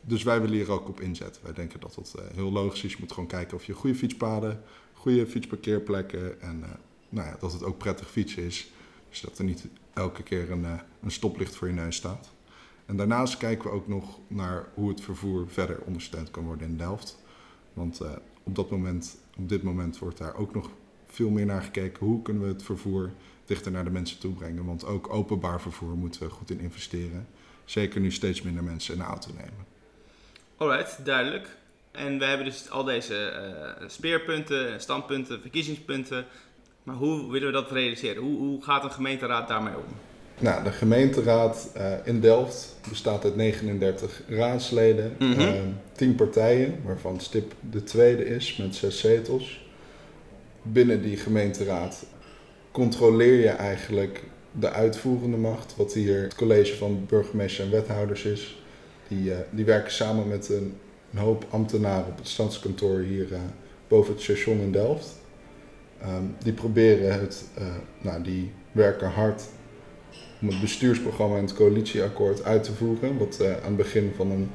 dus 0.00 0.22
wij 0.22 0.40
willen 0.40 0.56
hier 0.56 0.70
ook 0.70 0.88
op 0.88 1.00
inzetten. 1.00 1.42
Wij 1.42 1.52
denken 1.52 1.80
dat 1.80 1.94
dat 1.94 2.14
eh, 2.18 2.24
heel 2.34 2.52
logisch 2.52 2.84
is. 2.84 2.90
Je 2.92 2.96
moet 3.00 3.12
gewoon 3.12 3.28
kijken 3.28 3.56
of 3.56 3.64
je 3.64 3.72
goede 3.72 3.96
fietspaden, 3.96 4.62
goede 5.02 5.26
fietsparkeerplekken 5.26 6.40
en 6.40 6.62
eh, 6.62 6.70
nou 7.08 7.28
ja, 7.28 7.36
dat 7.40 7.52
het 7.52 7.62
ook 7.62 7.78
prettig 7.78 8.10
fietsen 8.10 8.42
is. 8.42 8.70
Dus 9.08 9.20
dat 9.20 9.38
er 9.38 9.44
niet 9.44 9.66
elke 9.94 10.22
keer 10.22 10.50
een, 10.50 10.64
eh, 10.64 10.72
een 11.02 11.10
stoplicht 11.10 11.54
voor 11.54 11.68
je 11.68 11.74
neus 11.74 11.96
staat. 11.96 12.30
En 12.86 12.96
daarnaast 12.96 13.36
kijken 13.36 13.70
we 13.70 13.76
ook 13.76 13.88
nog 13.88 14.18
naar 14.28 14.68
hoe 14.74 14.88
het 14.88 15.00
vervoer 15.00 15.48
verder 15.48 15.80
ondersteund 15.80 16.30
kan 16.30 16.44
worden 16.44 16.68
in 16.68 16.76
Delft. 16.76 17.18
Want 17.72 18.00
eh, 18.00 18.10
op, 18.42 18.54
dat 18.54 18.70
moment, 18.70 19.16
op 19.36 19.48
dit 19.48 19.62
moment 19.62 19.98
wordt 19.98 20.18
daar 20.18 20.34
ook 20.34 20.54
nog 20.54 20.70
veel 21.06 21.30
meer 21.30 21.46
naar 21.46 21.62
gekeken. 21.62 22.06
Hoe 22.06 22.22
kunnen 22.22 22.42
we 22.42 22.48
het 22.48 22.62
vervoer 22.62 23.10
dichter 23.44 23.72
naar 23.72 23.84
de 23.84 23.90
mensen 23.90 24.18
toe 24.18 24.32
brengen? 24.32 24.64
Want 24.64 24.84
ook 24.84 25.12
openbaar 25.12 25.60
vervoer 25.60 25.96
moeten 25.96 26.22
we 26.22 26.30
goed 26.30 26.50
in 26.50 26.60
investeren. 26.60 27.26
Zeker 27.64 28.00
nu 28.00 28.10
steeds 28.10 28.42
minder 28.42 28.64
mensen 28.64 28.94
een 28.94 29.06
auto 29.06 29.30
nemen. 29.34 29.66
Alright, 30.56 31.04
duidelijk. 31.04 31.60
En 31.92 32.18
we 32.18 32.24
hebben 32.24 32.46
dus 32.46 32.70
al 32.70 32.84
deze 32.84 33.16
eh, 33.16 33.88
speerpunten, 33.88 34.80
standpunten, 34.80 35.40
verkiezingspunten. 35.40 36.24
Maar 36.82 36.94
hoe 36.94 37.30
willen 37.30 37.46
we 37.46 37.52
dat 37.52 37.70
realiseren? 37.70 38.22
Hoe, 38.22 38.38
hoe 38.38 38.62
gaat 38.62 38.84
een 38.84 38.90
gemeenteraad 38.90 39.48
daarmee 39.48 39.74
om? 39.76 39.94
Nou, 40.38 40.64
de 40.64 40.70
gemeenteraad 40.70 41.70
eh, 41.74 41.92
in 42.04 42.20
Delft 42.20 42.76
bestaat 42.88 43.24
uit 43.24 43.36
39 43.36 44.22
raadsleden, 44.28 45.16
eh, 45.18 45.52
10 45.92 46.14
partijen, 46.14 46.80
waarvan 46.84 47.20
STIP 47.20 47.54
de 47.70 47.82
tweede 47.82 48.24
is 48.24 48.56
met 48.56 48.74
zes 48.74 48.98
zetels. 48.98 49.60
Binnen 50.62 51.02
die 51.02 51.16
gemeenteraad 51.16 52.06
controleer 52.70 53.40
je 53.40 53.48
eigenlijk 53.48 54.22
de 54.52 54.70
uitvoerende 54.70 55.36
macht, 55.36 55.76
wat 55.76 55.92
hier 55.92 56.22
het 56.22 56.34
college 56.34 56.76
van 56.76 57.04
burgemeester 57.08 57.64
en 57.64 57.70
wethouders 57.70 58.24
is. 58.24 58.62
Die, 59.08 59.32
eh, 59.32 59.38
die 59.50 59.64
werken 59.64 59.92
samen 59.92 60.28
met 60.28 60.48
een, 60.48 60.76
een 61.12 61.18
hoop 61.18 61.44
ambtenaren 61.50 62.06
op 62.06 62.16
het 62.16 62.28
stadskantoor 62.28 62.98
hier 62.98 63.32
eh, 63.32 63.38
boven 63.88 64.12
het 64.12 64.22
station 64.22 64.60
in 64.60 64.72
Delft. 64.72 65.08
Ehm, 66.00 66.24
die 66.42 66.52
proberen 66.52 67.20
het, 67.20 67.44
eh, 67.54 67.64
nou, 68.00 68.22
die 68.22 68.52
werken 68.72 69.10
hard 69.10 69.42
om 70.40 70.48
het 70.48 70.60
bestuursprogramma 70.60 71.36
en 71.36 71.42
het 71.42 71.54
coalitieakkoord 71.54 72.44
uit 72.44 72.64
te 72.64 72.72
voeren, 72.72 73.18
wat 73.18 73.38
eh, 73.40 73.46
aan 73.46 73.56
het 73.62 73.76
begin 73.76 74.12
van 74.16 74.30
een, 74.30 74.50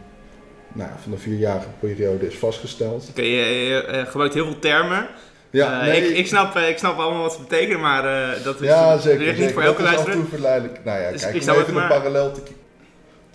nou, 0.74 0.90
van 1.02 1.12
een 1.12 1.20
vierjarige 1.20 1.70
periode 1.80 2.28
is 2.28 2.38
vastgesteld. 2.38 3.08
Oké, 3.10 3.22
je, 3.22 3.46
je, 3.46 4.06
gebruikt 4.08 4.34
heel 4.34 4.46
veel 4.46 4.60
termen. 4.60 5.08
Ja, 5.50 5.82
nee, 5.82 6.10
ik, 6.10 6.18
ik, 6.18 6.28
snap, 6.28 6.56
ik 6.56 6.78
snap 6.78 6.98
allemaal 6.98 7.22
wat 7.22 7.34
ze 7.34 7.40
betekenen, 7.42 7.80
maar 7.80 8.04
dat 8.44 8.62
is, 8.62 8.68
ja, 8.68 8.98
zeker. 8.98 9.26
niet 9.26 9.36
zeker. 9.36 9.54
voor 9.54 9.62
elke 9.62 9.82
dat 9.82 9.92
is 9.92 9.96
luisteraar. 9.96 10.28
verleidelijk. 10.28 10.84
Nou 10.84 11.02
ja, 11.02 11.12
Dus 11.12 11.22
kijk, 11.22 11.36
ik 11.36 11.50
om 11.50 11.56
even 11.56 11.76
een 11.76 11.88
parallel 11.88 12.32
te, 12.32 12.42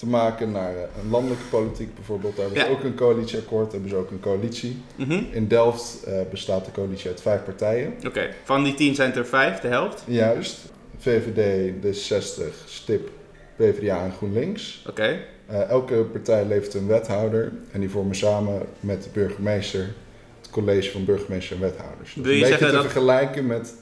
te 0.02 0.08
maken 0.08 0.52
naar 0.52 0.74
eh, 0.76 0.82
een 1.02 1.10
landelijke 1.10 1.44
politiek 1.50 1.94
bijvoorbeeld. 1.94 2.36
Daar 2.36 2.44
hebben 2.44 2.62
ze 2.64 2.70
Ja. 2.70 2.76
ook 2.76 2.84
een 2.84 2.94
coalitieakkoord, 2.94 3.72
hebben 3.72 3.90
ze 3.90 3.96
ook 3.96 4.10
een 4.10 4.20
coalitie. 4.20 4.82
Mhm. 4.96 5.22
In 5.30 5.48
Delft 5.48 6.02
eh, 6.04 6.20
bestaat 6.30 6.64
de 6.64 6.70
coalitie 6.70 7.08
uit 7.10 7.20
vijf 7.20 7.44
partijen. 7.44 7.94
Oké, 8.06 8.28
van 8.44 8.64
die 8.64 8.74
tien 8.74 8.94
zijn 8.94 9.14
er 9.14 9.26
vijf, 9.26 9.60
de 9.60 9.68
helft. 9.68 10.02
Juist. 10.06 10.58
VVD, 10.98 11.72
D60, 11.82 12.42
STIP, 12.66 13.10
PvdA 13.56 14.04
en 14.04 14.12
GroenLinks. 14.12 14.84
Oké, 14.88 15.18
Eh, 15.46 15.68
elke 15.68 15.94
partij 15.94 16.44
levert 16.46 16.74
een 16.74 16.86
wethouder 16.86 17.52
en 17.72 17.80
die 17.80 17.90
vormen 17.90 18.16
samen 18.16 18.62
met 18.80 19.02
de 19.02 19.08
burgemeester 19.12 19.94
het 20.40 20.50
college 20.50 20.90
van 20.90 21.04
burgemeester 21.04 21.56
en 21.56 21.62
wethouders. 21.62 22.14
Dus 22.14 22.24
Wil 22.24 22.24
je 22.24 22.30
een 22.32 22.38
beetje 22.40 22.48
zeggen 22.48 22.66
te 22.66 22.72
dat- 22.82 22.92
vergelijken 22.92 23.46
met 23.46 23.74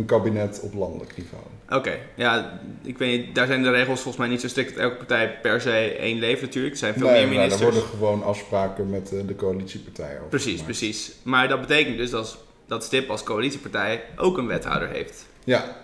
een 0.00 0.06
kabinet 0.06 0.60
op 0.62 0.74
landelijk 0.74 1.16
niveau. 1.16 1.42
oké. 1.70 1.98
Ja, 2.14 2.60
ik 2.82 2.98
weet 2.98 3.34
daar 3.34 3.46
zijn 3.46 3.62
de 3.62 3.70
regels 3.70 4.00
volgens 4.00 4.16
mij 4.16 4.28
niet 4.28 4.40
zo 4.40 4.48
strikt 4.48 4.74
dat 4.74 4.82
elke 4.82 4.96
partij 4.96 5.38
per 5.42 5.60
se 5.60 5.70
één 5.98 6.18
leeft 6.18 6.40
natuurlijk. 6.42 6.72
Er 6.74 6.78
zijn 6.80 6.94
veel 6.94 7.06
Nee, 7.06 7.12
meer 7.14 7.22
maar 7.26 7.34
daar 7.48 7.58
ministers. 7.58 7.72
worden 7.74 7.90
gewoon 7.90 8.22
afspraken 8.22 8.90
met 8.90 9.12
eh, 9.12 9.18
de 9.26 9.36
coalitiepartijen 9.36 10.16
over 10.16 10.28
Precies, 10.28 10.48
gemaakt. 10.60 10.64
precies. 10.64 11.12
Maar 11.22 11.48
dat 11.48 11.60
betekent 11.60 11.96
dus 11.96 12.10
dat, 12.10 12.38
dat 12.66 12.84
STIP 12.84 13.10
als 13.10 13.22
coalitiepartij 13.22 14.02
ook 14.16 14.38
een 14.38 14.46
wethouder 14.46 14.88
heeft. 14.88 15.26
Ja. 15.44 15.76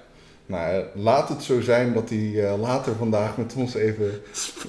Nou, 0.47 0.85
laat 0.95 1.29
het 1.29 1.43
zo 1.43 1.61
zijn 1.61 1.93
dat 1.93 2.09
hij 2.09 2.45
eh, 2.45 2.61
later 2.61 2.95
vandaag 2.97 3.37
met 3.37 3.55
ons 3.57 3.75
even 3.75 4.21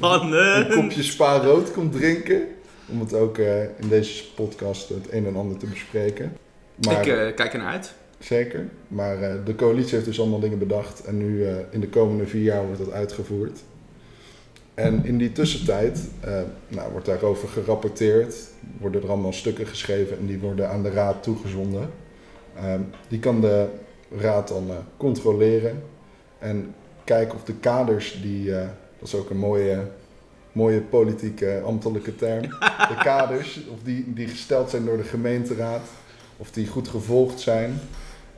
een 0.01 0.67
kopje 0.69 1.03
spa 1.03 1.37
rood 1.37 1.71
komt 1.71 1.91
drinken. 1.93 2.41
Om 2.89 2.99
het 2.99 3.13
ook 3.13 3.37
eh, 3.37 3.61
in 3.63 3.87
deze 3.89 4.23
podcast 4.33 4.89
het 4.89 5.11
een 5.11 5.25
en 5.25 5.35
ander 5.35 5.57
te 5.57 5.65
bespreken. 5.65 6.37
Maar, 6.85 7.07
Ik 7.07 7.35
kijk 7.35 7.53
ernaar 7.53 7.71
uit. 7.71 7.93
Zeker. 8.19 8.69
Maar 8.87 9.21
eh, 9.21 9.45
de 9.45 9.55
coalitie 9.55 9.93
heeft 9.93 10.05
dus 10.05 10.19
allemaal 10.19 10.39
dingen 10.39 10.59
bedacht. 10.59 11.03
En 11.03 11.17
nu 11.17 11.45
eh, 11.45 11.55
in 11.69 11.79
de 11.79 11.89
komende 11.89 12.27
vier 12.27 12.43
jaar 12.43 12.65
wordt 12.65 12.79
dat 12.79 12.91
uitgevoerd. 12.91 13.59
En 14.73 15.05
in 15.05 15.17
die 15.17 15.31
tussentijd 15.31 15.99
eh, 16.19 16.41
nou, 16.67 16.91
wordt 16.91 17.05
daarover 17.05 17.47
gerapporteerd. 17.47 18.35
Worden 18.79 19.01
er 19.01 19.09
allemaal 19.09 19.33
stukken 19.33 19.67
geschreven 19.67 20.17
en 20.17 20.25
die 20.25 20.39
worden 20.39 20.69
aan 20.69 20.83
de 20.83 20.89
raad 20.89 21.23
toegezonden. 21.23 21.89
Ehm, 22.55 22.81
die 23.07 23.19
kan 23.19 23.41
de 23.41 23.67
raad 24.17 24.47
dan 24.47 24.69
controleren. 24.97 25.83
En 26.39 26.75
kijken 27.03 27.35
of 27.35 27.43
de 27.43 27.53
kaders 27.53 28.19
die... 28.21 28.51
dat 28.99 29.07
is 29.07 29.15
ook 29.15 29.29
een 29.29 29.37
mooie, 29.37 29.87
mooie 30.51 30.81
politieke 30.81 31.61
ambtelijke 31.65 32.15
term. 32.15 32.41
De 32.41 32.97
kaders, 33.03 33.61
of 33.71 33.77
die, 33.83 34.13
die 34.13 34.27
gesteld 34.27 34.69
zijn 34.69 34.85
door 34.85 34.97
de 34.97 35.03
gemeenteraad. 35.03 35.81
Of 36.37 36.51
die 36.51 36.67
goed 36.67 36.87
gevolgd 36.87 37.39
zijn. 37.39 37.79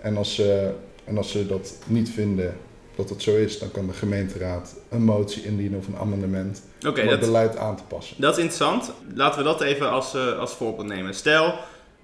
En 0.01 0.17
als, 0.17 0.35
ze, 0.35 0.71
en 1.03 1.17
als 1.17 1.31
ze 1.31 1.47
dat 1.47 1.77
niet 1.85 2.09
vinden 2.09 2.57
dat 2.95 3.09
het 3.09 3.21
zo 3.23 3.35
is, 3.35 3.59
dan 3.59 3.71
kan 3.71 3.87
de 3.87 3.93
gemeenteraad 3.93 4.75
een 4.89 5.03
motie 5.03 5.43
indienen 5.43 5.79
of 5.79 5.87
een 5.87 5.97
amendement 5.97 6.61
Oké, 6.87 7.01
om 7.01 7.07
het 7.07 7.19
beleid 7.19 7.57
aan 7.57 7.75
te 7.75 7.83
passen. 7.83 8.15
dat 8.21 8.37
is 8.37 8.43
interessant. 8.43 8.91
Laten 9.13 9.37
we 9.37 9.43
dat 9.43 9.61
even 9.61 9.89
als, 9.89 10.13
eh, 10.13 10.39
als 10.39 10.53
voorbeeld 10.53 10.87
nemen. 10.87 11.13
Stel, 11.13 11.53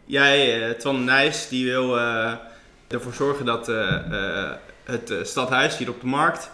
jij, 0.06 0.68
eh 0.70 0.76
Twan 0.78 1.04
Nijs, 1.04 1.48
die 1.48 1.66
wil 1.66 1.98
eh, 1.98 2.34
ervoor 2.88 3.14
zorgen 3.14 3.46
dat 3.46 3.72
het 4.84 5.14
stadhuis 5.24 5.78
hier 5.78 5.90
op 5.90 6.02
de 6.02 6.08
markt 6.08 6.50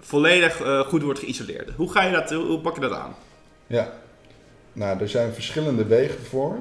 volledig 0.00 0.62
goed 0.86 1.02
wordt 1.02 1.18
geïsoleerd. 1.18 1.70
Hoe 1.76 1.90
ga 1.90 2.02
je 2.02 2.12
dat, 2.12 2.30
hoe, 2.32 2.44
hoe 2.44 2.60
pak 2.60 2.74
je 2.74 2.80
dat 2.80 2.92
aan? 2.92 3.14
Ja, 3.66 3.92
nou, 4.72 5.00
er 5.00 5.08
zijn 5.08 5.32
verschillende 5.32 5.84
wegen 5.84 6.24
voor. 6.24 6.56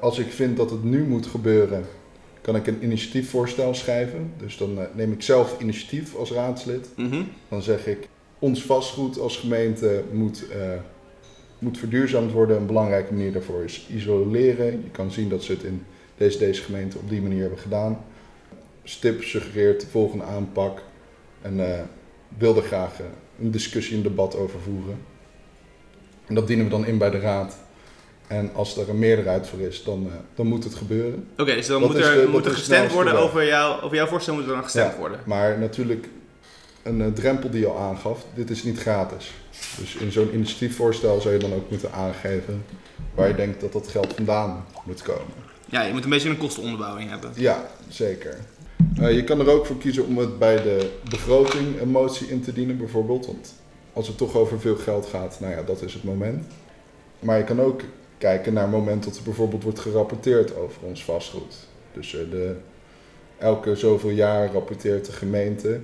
Als 0.00 0.18
ik 0.18 0.32
vind 0.32 0.56
dat 0.56 0.70
het 0.70 0.84
nu 0.84 1.04
moet 1.04 1.26
gebeuren, 1.26 1.86
kan 2.40 2.56
ik 2.56 2.66
een 2.66 2.82
initiatiefvoorstel 2.82 3.74
schrijven. 3.74 4.32
Dus 4.36 4.56
dan 4.56 4.78
eh, 4.78 4.84
neem 4.94 5.12
ik 5.12 5.22
zelf 5.22 5.60
initiatief 5.60 6.14
als 6.14 6.32
raadslid. 6.32 6.88
Mhm. 6.96 7.22
Dan 7.48 7.62
zeg 7.62 7.86
ik, 7.86 8.08
ons 8.38 8.62
vastgoed 8.62 9.18
als 9.18 9.36
gemeente 9.36 10.02
moet, 10.12 10.48
eh, 10.48 10.58
moet 11.58 11.78
verduurzaamd 11.78 12.32
worden. 12.32 12.56
Een 12.56 12.66
belangrijke 12.66 13.12
manier 13.12 13.32
daarvoor 13.32 13.64
is 13.64 13.86
isoleren. 13.94 14.66
Je 14.66 14.90
kan 14.92 15.12
zien 15.12 15.28
dat 15.28 15.42
ze 15.42 15.52
het 15.52 15.62
in 15.62 15.82
deze, 16.16 16.38
deze 16.38 16.62
gemeente 16.62 16.98
op 16.98 17.08
die 17.08 17.22
manier 17.22 17.40
hebben 17.40 17.58
gedaan. 17.58 18.04
STIP 18.84 19.22
suggereert 19.22 19.80
de 19.80 19.86
volgende 19.86 20.24
aanpak 20.24 20.82
en 21.42 21.74
eh 21.74 21.80
wil 22.38 22.56
er 22.56 22.62
graag 22.62 23.00
een 23.40 23.50
discussie, 23.50 23.96
een 23.96 24.02
debat 24.02 24.36
over 24.36 24.60
voeren. 24.60 24.98
En 26.26 26.34
dat 26.34 26.46
dienen 26.46 26.64
we 26.64 26.70
dan 26.70 26.86
in 26.86 26.98
bij 26.98 27.10
de 27.10 27.18
raad. 27.18 27.58
En 28.30 28.50
als 28.54 28.76
er 28.76 28.88
een 28.88 28.98
meerderheid 28.98 29.46
voor 29.48 29.60
is, 29.60 29.82
dan, 29.84 30.06
eh, 30.06 30.12
dan 30.34 30.46
moet 30.46 30.64
het 30.64 30.74
gebeuren. 30.74 31.28
Oké, 31.36 31.54
dus 31.54 31.66
dan 31.66 31.80
Dat 31.80 31.90
moet 31.90 32.00
er, 32.00 32.14
de- 32.20 32.28
moet 32.30 32.46
er 32.46 32.52
gestemd 32.52 32.92
worden 32.92 33.18
over, 33.18 33.46
jou, 33.46 33.82
over 33.82 33.96
jouw 33.96 34.06
voorstel 34.06 34.34
moet 34.34 34.42
er 34.46 34.52
dan 34.52 34.62
gestemd 34.62 34.92
Ja. 34.92 34.98
worden. 34.98 35.20
Maar 35.26 35.58
natuurlijk, 35.58 36.08
een 36.82 37.00
eh, 37.02 37.06
drempel 37.12 37.50
die 37.50 37.60
je 37.60 37.66
al 37.66 37.78
aangaf, 37.78 38.24
dit 38.34 38.50
is 38.50 38.62
niet 38.62 38.78
gratis. 38.78 39.32
Dus 39.78 39.94
in 39.94 40.12
zo'n 40.12 40.34
initiatiefvoorstel 40.34 41.20
zou 41.20 41.34
je 41.34 41.40
dan 41.40 41.52
ook 41.54 41.70
moeten 41.70 41.92
aangeven 41.92 42.64
waar 43.14 43.28
je 43.28 43.34
denkt 43.34 43.60
dat 43.60 43.72
dat 43.72 43.88
geld 43.88 44.12
vandaan 44.14 44.64
moet 44.84 45.02
komen. 45.02 45.34
Ja, 45.66 45.82
je 45.82 45.92
moet 45.92 46.04
een 46.04 46.10
beetje 46.10 46.28
een 46.28 46.38
kostenonderbouwing 46.38 47.10
hebben. 47.10 47.30
Ja, 47.34 47.66
zeker. 47.88 48.38
Eh, 49.00 49.12
je 49.14 49.24
kan 49.24 49.40
er 49.40 49.48
ook 49.50 49.66
voor 49.66 49.78
kiezen 49.78 50.06
om 50.06 50.18
het 50.18 50.38
bij 50.38 50.62
de 50.62 50.90
begroting 51.10 51.80
een 51.80 51.88
motie 51.90 52.26
in 52.28 52.40
te 52.42 52.52
dienen, 52.52 52.78
bijvoorbeeld. 52.78 53.26
Want 53.26 53.54
als 53.92 54.06
het 54.08 54.16
toch 54.16 54.34
over 54.36 54.60
veel 54.60 54.76
geld 54.76 55.06
gaat, 55.06 55.36
nou 55.40 55.52
ja, 55.52 55.62
dat 55.62 55.82
is 55.82 55.92
het 55.94 56.04
moment. 56.04 56.44
Maar 57.18 57.38
je 57.38 57.44
kan 57.44 57.60
ook 57.60 57.80
kijken 58.20 58.52
naar 58.52 58.62
het 58.62 58.72
moment 58.72 59.04
dat 59.04 59.16
er 59.16 59.22
bijvoorbeeld 59.22 59.62
wordt 59.62 59.78
gerapporteerd 59.78 60.56
over 60.56 60.82
ons 60.82 61.04
vastgoed. 61.04 61.54
Dus 61.92 62.14
eh, 62.14 62.30
de, 62.30 62.56
elke 63.38 63.76
zoveel 63.76 64.10
jaar 64.10 64.52
rapporteert 64.52 65.06
de 65.06 65.12
gemeente 65.12 65.80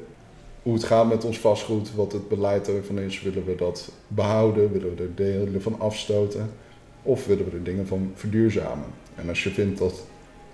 hoe 0.63 0.75
het 0.75 0.85
gaat 0.85 1.09
met 1.09 1.25
ons 1.25 1.39
vastgoed, 1.39 1.95
wat 1.95 2.13
het 2.13 2.29
beleid 2.29 2.69
ervan 2.69 2.99
is. 2.99 3.23
Willen 3.23 3.45
we 3.45 3.55
dat 3.55 3.93
behouden? 4.09 4.73
Willen 4.73 4.95
we 4.97 5.03
er 5.03 5.15
delen 5.15 5.63
van 5.63 5.81
afstoten? 5.81 6.51
Of 7.03 7.27
willen 7.27 7.45
we 7.45 7.57
er 7.57 7.63
dingen 7.63 7.87
van 7.87 8.13
verduurzamen? 8.15 8.89
En 9.15 9.29
als 9.29 9.43
je 9.43 9.51
vindt 9.51 9.79
dat 9.79 10.05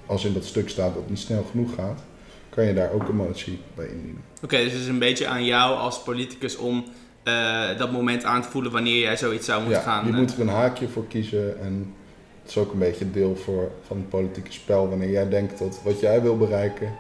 als 0.07 0.25
in 0.25 0.33
dat 0.33 0.45
stuk 0.45 0.69
staat 0.69 0.95
dat 0.95 1.03
het 1.03 1.11
niet 1.11 1.19
snel 1.19 1.45
genoeg 1.51 1.75
gaat, 1.75 2.01
kan 2.49 2.65
je 2.65 2.75
daar 2.75 2.93
ook 2.93 3.09
een 3.09 3.17
motie 3.17 3.59
bij 3.75 3.87
indienen. 3.87 4.23
Oké, 4.43 4.57
dus 4.57 4.73
het 4.73 4.81
is 4.81 4.87
een 4.87 4.99
beetje 4.99 5.27
aan 5.27 5.45
jou 5.45 5.77
als 5.77 6.03
politicus 6.03 6.57
om 6.57 6.85
eh, 7.23 7.79
dat 7.79 7.93
moment 7.93 8.25
aan 8.25 8.43
te 8.43 8.49
voelen 8.49 8.73
wanneer 8.73 8.99
jij 8.99 9.17
zoiets 9.17 9.47
zou 9.47 9.63
moeten 9.63 9.79
Ja, 9.81 9.85
gaan. 9.87 10.07
je 10.07 10.13
eh, 10.13 10.19
moet 10.19 10.33
er 10.35 10.41
een 10.41 10.49
haakje 10.49 10.89
voor 10.89 11.07
kiezen 11.07 11.61
en 11.61 11.95
het 12.43 12.51
is 12.51 12.57
ook 12.57 12.73
een 12.73 12.79
beetje 12.79 13.11
deel 13.11 13.37
voor, 13.37 13.71
van 13.87 13.97
het 13.97 14.09
politieke 14.09 14.53
spel 14.53 14.89
wanneer 14.89 15.11
jij 15.11 15.29
denkt 15.29 15.59
dat 15.59 15.81
wat 15.85 16.01
jij 16.01 16.23
wil 16.23 16.37
bereiken 16.37 16.93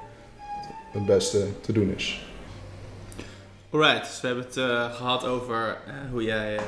het 0.93 1.07
beste 1.07 1.47
te 1.61 1.73
doen 1.73 1.95
is. 1.97 2.21
Alright, 3.71 4.01
dus 4.07 4.21
we 4.21 4.27
hebben 4.27 4.45
het 4.45 4.57
eh, 4.57 4.95
gehad 4.95 5.25
over 5.27 5.77
hoe 6.11 6.23
jij 6.23 6.59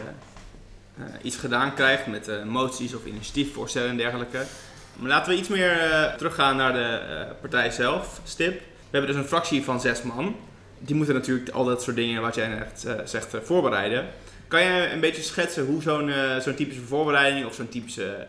iets 1.22 1.36
gedaan 1.36 1.74
krijgt 1.74 2.06
met 2.06 2.44
moties 2.44 2.94
of 2.94 3.04
initiatiefvoorstellen 3.04 3.88
en 3.90 3.96
dergelijke. 3.96 4.42
Maar 4.96 5.08
laten 5.08 5.32
we 5.32 5.38
iets 5.38 5.48
meer 5.48 5.78
teruggaan 6.16 6.56
naar 6.56 6.72
de 6.72 7.00
partij 7.40 7.70
zelf, 7.70 8.20
STIP. 8.24 8.52
We 8.60 8.90
hebben 8.90 9.10
dus 9.10 9.20
een 9.22 9.28
fractie 9.28 9.64
van 9.64 9.80
zes 9.80 10.02
man. 10.02 10.36
Die 10.84 10.96
moeten 10.96 11.14
natuurlijk 11.14 11.50
al 11.50 11.64
dat 11.64 11.82
soort 11.82 11.96
dingen 11.96 12.22
wat 12.22 12.34
jij 12.34 12.48
net 12.48 12.84
eh, 12.86 12.94
zegt 13.04 13.34
eh, 13.34 13.40
voorbereiden. 13.40 14.06
Kan 14.48 14.60
jij 14.60 14.92
een 14.92 15.00
beetje 15.00 15.22
schetsen 15.22 15.66
hoe 15.66 15.82
zo'n 15.82 16.10
eh, 16.10 16.38
zo'n 16.38 16.54
typische 16.54 16.82
voorbereiding 16.82 17.46
of 17.46 17.54
zo'n 17.54 17.68
typische 17.68 18.26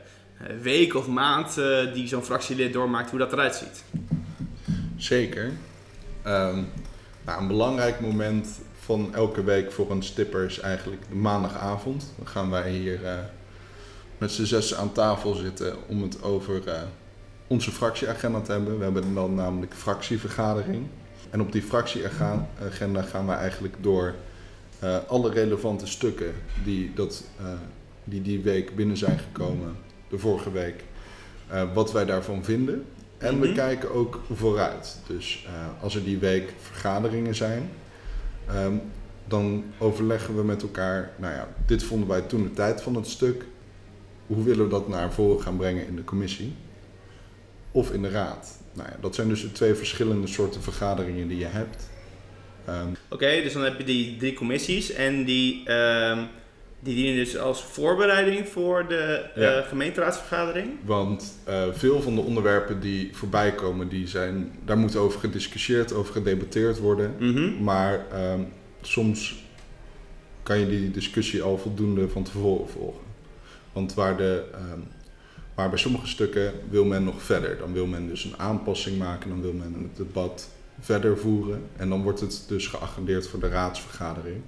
week 0.61 0.95
of 0.95 1.07
maand 1.07 1.55
die 1.93 2.07
zo'n 2.07 2.23
fractielid 2.23 2.73
doormaakt, 2.73 3.09
hoe 3.09 3.19
dat 3.19 3.31
eruit 3.33 3.55
ziet? 3.55 3.83
Zeker. 4.97 5.51
Ehm, 6.23 6.61
nou, 7.25 7.41
een 7.41 7.47
belangrijk 7.47 7.99
moment 7.99 8.47
van 8.79 9.13
elke 9.13 9.43
week 9.43 9.71
voor 9.71 9.91
een 9.91 10.03
stipper 10.03 10.45
is 10.45 10.59
eigenlijk 10.59 11.01
maandagavond. 11.09 12.13
Dan 12.17 12.27
gaan 12.27 12.49
wij 12.49 12.71
hier 12.71 12.99
met 14.17 14.31
z'n 14.31 14.43
zes 14.43 14.75
aan 14.75 14.91
tafel 14.91 15.33
zitten 15.33 15.75
om 15.87 16.01
het 16.01 16.23
over 16.23 16.61
onze 17.47 17.71
fractieagenda 17.71 18.41
te 18.41 18.51
hebben. 18.51 18.77
We 18.77 18.83
hebben 18.83 19.13
dan 19.13 19.35
namelijk 19.35 19.73
fractievergadering. 19.73 20.87
En 21.35 21.41
op 21.41 21.51
die 21.51 21.61
fractieagenda 21.61 23.01
gaan 23.01 23.25
we 23.25 23.31
eigenlijk 23.31 23.75
door 23.81 24.13
eh, 24.79 24.97
alle 25.07 25.31
relevante 25.31 25.87
stukken 25.87 26.33
die, 26.63 26.91
dat, 26.93 27.23
eh, 27.39 27.45
die 28.03 28.21
die 28.21 28.39
week 28.41 28.75
binnen 28.75 28.97
zijn 28.97 29.19
gekomen, 29.19 29.75
de 30.09 30.17
vorige 30.19 30.51
week, 30.51 30.83
eh, 31.47 31.73
wat 31.73 31.91
wij 31.91 32.05
daarvan 32.05 32.43
vinden. 32.43 32.85
En 33.17 33.39
we 33.39 33.45
Mhm. 33.45 33.55
kijken 33.55 33.91
ook 33.91 34.21
vooruit. 34.33 34.97
Dus 35.07 35.47
als 35.81 35.95
er 35.95 36.03
die 36.03 36.17
week 36.17 36.53
vergaderingen 36.61 37.35
zijn, 37.35 37.69
ehm, 38.47 38.73
dan 39.27 39.63
overleggen 39.77 40.35
we 40.35 40.43
met 40.43 40.61
elkaar. 40.61 41.11
Nou 41.17 41.33
ja, 41.33 41.47
dit 41.65 41.83
vonden 41.83 42.07
wij 42.07 42.21
toen 42.21 42.43
de 42.43 42.53
tijd 42.53 42.81
van 42.81 42.95
het 42.95 43.07
stuk. 43.07 43.45
Hoe 44.27 44.43
willen 44.43 44.63
we 44.63 44.69
dat 44.71 44.87
naar 44.87 45.11
voren 45.13 45.41
gaan 45.43 45.57
brengen 45.57 45.87
in 45.87 45.95
de 45.95 46.03
commissie? 46.03 46.53
of 47.71 47.91
in 47.91 48.01
de 48.01 48.09
raad. 48.09 48.57
Nou 48.75 48.89
ja, 48.89 48.95
dat 49.01 49.15
zijn 49.15 49.27
dus 49.27 49.41
de 49.41 49.51
twee 49.51 49.73
verschillende 49.73 50.27
soorten 50.27 50.61
vergaderingen 50.61 51.27
die 51.27 51.37
je 51.37 51.45
hebt. 51.45 51.89
Ehm, 52.65 52.87
Oké, 53.09 53.41
dus 53.43 53.53
dan 53.53 53.63
heb 53.63 53.77
je 53.77 53.83
die 53.83 54.17
drie 54.17 54.33
commissies 54.33 54.91
en 54.91 55.23
die, 55.23 55.65
ehm, 55.65 56.19
die 56.79 56.95
dienen 56.95 57.15
dus 57.15 57.37
als 57.37 57.63
voorbereiding 57.63 58.47
voor 58.49 58.87
de 58.87 59.25
eh, 59.35 59.67
gemeenteraadsvergadering. 59.67 60.69
Want 60.83 61.37
eh, 61.43 61.63
veel 61.71 62.01
van 62.01 62.15
de 62.15 62.21
onderwerpen 62.21 62.79
die 62.79 63.09
voorbij 63.11 63.51
komen, 63.51 63.89
die 63.89 64.07
zijn, 64.07 64.51
daar 64.65 64.77
moet 64.77 64.95
over 64.95 65.19
gediscussieerd, 65.19 65.93
over 65.93 66.13
gedebatteerd 66.13 66.79
worden. 66.79 67.15
Mhm. 67.19 67.63
Maar 67.63 68.05
ehm, 68.11 68.41
soms 68.81 69.43
kan 70.43 70.59
je 70.59 70.67
die 70.67 70.91
discussie 70.91 71.41
al 71.41 71.57
voldoende 71.57 72.09
van 72.09 72.23
tevoren 72.23 72.69
volgen. 72.69 73.03
Want 73.73 73.93
waar, 73.93 74.17
de, 74.17 74.43
waar 75.55 75.69
bij 75.69 75.77
sommige 75.77 76.07
stukken 76.07 76.53
wil 76.69 76.85
men 76.85 77.03
nog 77.03 77.21
verder. 77.21 77.57
Dan 77.57 77.73
wil 77.73 77.85
men 77.85 78.07
dus 78.07 78.23
een 78.23 78.37
aanpassing 78.39 78.97
maken, 78.97 79.29
dan 79.29 79.41
wil 79.41 79.53
men 79.53 79.73
het 79.73 79.97
debat 79.97 80.49
verder 80.79 81.17
voeren. 81.17 81.61
En 81.75 81.89
dan 81.89 82.03
wordt 82.03 82.19
het 82.19 82.43
dus 82.47 82.67
geagendeerd 82.67 83.27
voor 83.27 83.39
de 83.39 83.47
raadsvergadering. 83.47 84.41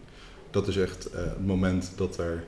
Dat 0.49 0.67
is 0.67 0.77
echt 0.77 1.09
eh, 1.09 1.23
het 1.23 1.45
moment 1.45 1.91
dat, 1.95 2.17
er, 2.17 2.43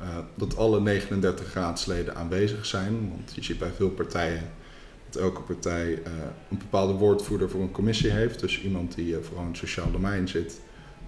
eh, 0.00 0.06
dat 0.34 0.56
alle 0.56 0.80
39 0.80 1.54
raadsleden 1.54 2.16
aanwezig 2.16 2.66
zijn. 2.66 3.08
Want 3.08 3.34
je 3.34 3.42
ziet 3.42 3.58
bij 3.58 3.70
veel 3.76 3.90
partijen 3.90 4.42
dat 5.10 5.22
elke 5.22 5.40
partij 5.40 6.02
eh, 6.02 6.12
een 6.50 6.58
bepaalde 6.58 6.92
woordvoerder 6.92 7.50
voor 7.50 7.60
een 7.60 7.70
commissie 7.70 8.10
heeft. 8.10 8.40
Dus 8.40 8.62
iemand 8.62 8.94
die 8.94 9.16
vooral 9.16 9.42
in 9.44 9.50
het 9.50 9.58
sociaal 9.58 9.90
domein 9.90 10.28
zit, 10.28 10.60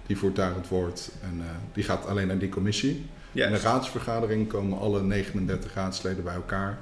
die 0.07 0.17
voert 0.17 0.35
daar 0.35 0.55
het 0.55 0.67
woord 0.67 1.11
en 1.21 1.41
die 1.73 1.83
gaat 1.83 2.05
alleen 2.05 2.27
naar 2.27 2.39
die 2.39 2.49
commissie. 2.49 3.05
In 3.33 3.39
Juist. 3.39 3.61
de 3.61 3.67
raadsvergadering 3.67 4.47
komen 4.47 4.79
alle 4.79 5.01
39 5.01 5.73
raadsleden 5.73 6.23
bij 6.23 6.33
elkaar 6.33 6.79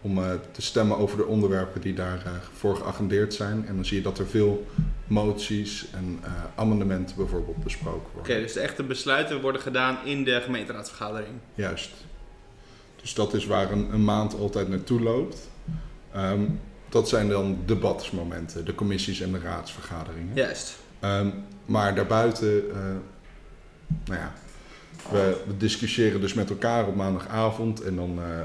om 0.00 0.18
eh, 0.18 0.30
te 0.50 0.62
stemmen 0.62 0.98
over 0.98 1.16
de 1.16 1.26
onderwerpen 1.26 1.80
die 1.80 1.94
daarvoor 1.94 2.76
geagendeerd 2.76 3.34
zijn. 3.34 3.66
En 3.66 3.74
dan 3.74 3.84
zie 3.84 3.96
je 3.96 4.02
dat 4.02 4.18
er 4.18 4.26
veel 4.26 4.66
moties 5.06 5.86
en 5.92 6.18
eh, 6.22 6.32
amendementen 6.54 7.16
bijvoorbeeld 7.16 7.64
besproken 7.64 8.06
Oké, 8.06 8.14
worden. 8.14 8.42
dus 8.42 8.52
de 8.52 8.60
echte 8.60 8.82
besluiten 8.82 9.40
worden 9.40 9.60
gedaan 9.60 9.98
in 10.04 10.24
de 10.24 10.40
gemeenteraadsvergadering. 10.40 11.34
Juist. 11.54 11.90
Dus 13.00 13.14
dat 13.14 13.34
is 13.34 13.46
waar 13.46 13.70
een, 13.70 13.92
een 13.92 14.04
maand 14.04 14.38
altijd 14.38 14.68
naartoe 14.68 15.00
loopt. 15.00 15.48
Ehm, 16.12 16.42
dat 16.88 17.08
zijn 17.08 17.28
dan 17.28 17.58
debatsmomenten, 17.66 18.64
de 18.64 18.74
commissies 18.74 19.20
en 19.20 19.32
de 19.32 19.38
raadsvergaderingen. 19.38 20.34
Juist. 20.34 20.76
Ehm, 21.00 21.28
maar 21.64 21.94
daarbuiten, 21.94 22.70
eh, 22.70 22.76
nou 24.04 24.20
ja, 24.20 24.32
we, 25.10 25.36
we 25.46 25.56
discussiëren 25.56 26.20
dus 26.20 26.34
met 26.34 26.50
elkaar 26.50 26.86
op 26.86 26.94
maandagavond 26.94 27.80
en 27.82 27.96
dan 27.96 28.18
eh, 28.18 28.40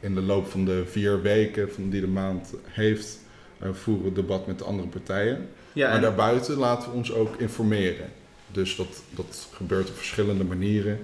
in 0.00 0.14
de 0.14 0.20
loop 0.22 0.50
van 0.50 0.64
de 0.64 0.84
vier 0.86 1.22
weken 1.22 1.72
van 1.72 1.90
die 1.90 2.00
de 2.00 2.06
maand 2.06 2.54
heeft, 2.64 3.18
eh, 3.58 3.68
voeren 3.72 4.04
we 4.04 4.12
debat 4.12 4.46
met 4.46 4.58
de 4.58 4.64
andere 4.64 4.88
partijen. 4.88 5.48
Ja, 5.72 5.86
maar 5.86 5.96
en- 5.96 6.02
daarbuiten 6.02 6.56
laten 6.56 6.90
we 6.90 6.96
ons 6.96 7.12
ook 7.12 7.36
informeren. 7.36 8.06
Dus 8.50 8.76
dat, 8.76 9.02
dat 9.10 9.48
gebeurt 9.54 9.88
op 9.88 9.96
verschillende 9.96 10.44
manieren. 10.44 10.98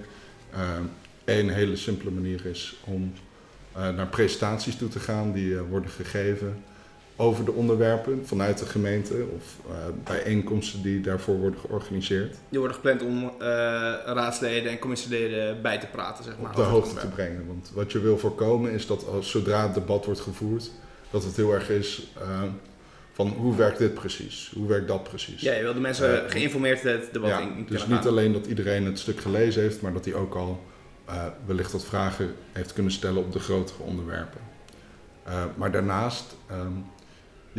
Eén 1.25 1.49
hele 1.49 1.75
simpele 1.75 2.11
manier 2.11 2.45
is 2.45 2.77
om 2.85 3.13
eh, 3.73 3.89
naar 3.95 4.07
presentaties 4.07 4.75
toe 4.75 4.89
te 4.89 4.99
gaan 4.99 5.31
die 5.31 5.55
eh, 5.55 5.61
worden 5.69 5.89
gegeven 5.89 6.63
over 7.21 7.45
de 7.45 7.51
onderwerpen 7.51 8.27
vanuit 8.27 8.57
de 8.57 8.65
gemeente 8.65 9.25
of 9.35 9.57
eh, 9.69 9.75
bijeenkomsten 10.03 10.81
die 10.81 11.01
daarvoor 11.01 11.37
worden 11.37 11.59
georganiseerd. 11.59 12.35
die 12.49 12.59
worden 12.59 12.75
gepland 12.75 13.01
om 13.01 13.23
eh, 13.23 13.47
raadsleden 14.05 14.71
en 14.71 14.79
commissieleden 14.79 15.61
bij 15.61 15.79
te 15.79 15.85
praten, 15.85 16.23
zeg 16.23 16.33
maar. 16.41 16.49
op 16.49 16.55
de 16.55 16.61
hoogte 16.61 16.95
te 16.95 17.07
brengen. 17.07 17.47
Want 17.47 17.71
wat 17.73 17.91
je 17.91 17.99
wil 17.99 18.17
voorkomen 18.17 18.71
is 18.71 18.87
dat 18.87 19.07
als, 19.07 19.29
zodra 19.29 19.63
het 19.63 19.73
debat 19.73 20.05
wordt 20.05 20.19
gevoerd, 20.19 20.71
dat 21.11 21.23
het 21.23 21.35
heel 21.35 21.53
erg 21.53 21.69
is 21.69 22.07
eh, 22.17 22.43
van 23.11 23.27
hoe 23.27 23.55
werkt 23.55 23.77
dit 23.77 23.93
precies? 23.93 24.51
Hoe 24.55 24.67
werkt 24.67 24.87
dat 24.87 25.03
precies? 25.03 25.41
Ja, 25.41 25.53
je 25.53 25.63
wil 25.63 25.73
de 25.73 25.79
mensen 25.79 26.29
geïnformeerd 26.29 26.81
het 26.81 27.13
debat 27.13 27.29
Ja, 27.29 27.39
in, 27.39 27.65
dus 27.69 27.87
niet 27.87 28.05
alleen 28.05 28.33
dat 28.33 28.45
iedereen 28.45 28.85
het 28.85 28.99
stuk 28.99 29.19
gelezen 29.19 29.61
heeft, 29.61 29.81
maar 29.81 29.93
dat 29.93 30.05
hij 30.05 30.13
ook 30.13 30.35
al 30.35 30.63
wellicht 31.45 31.71
wat 31.71 31.85
vragen 31.85 32.35
heeft 32.51 32.73
kunnen 32.73 32.91
stellen 32.91 33.23
op 33.23 33.31
de 33.33 33.39
grotere 33.39 33.83
onderwerpen. 33.83 34.41
Maar 35.55 35.71
daarnaast, 35.71 36.35
ehm, 36.47 36.71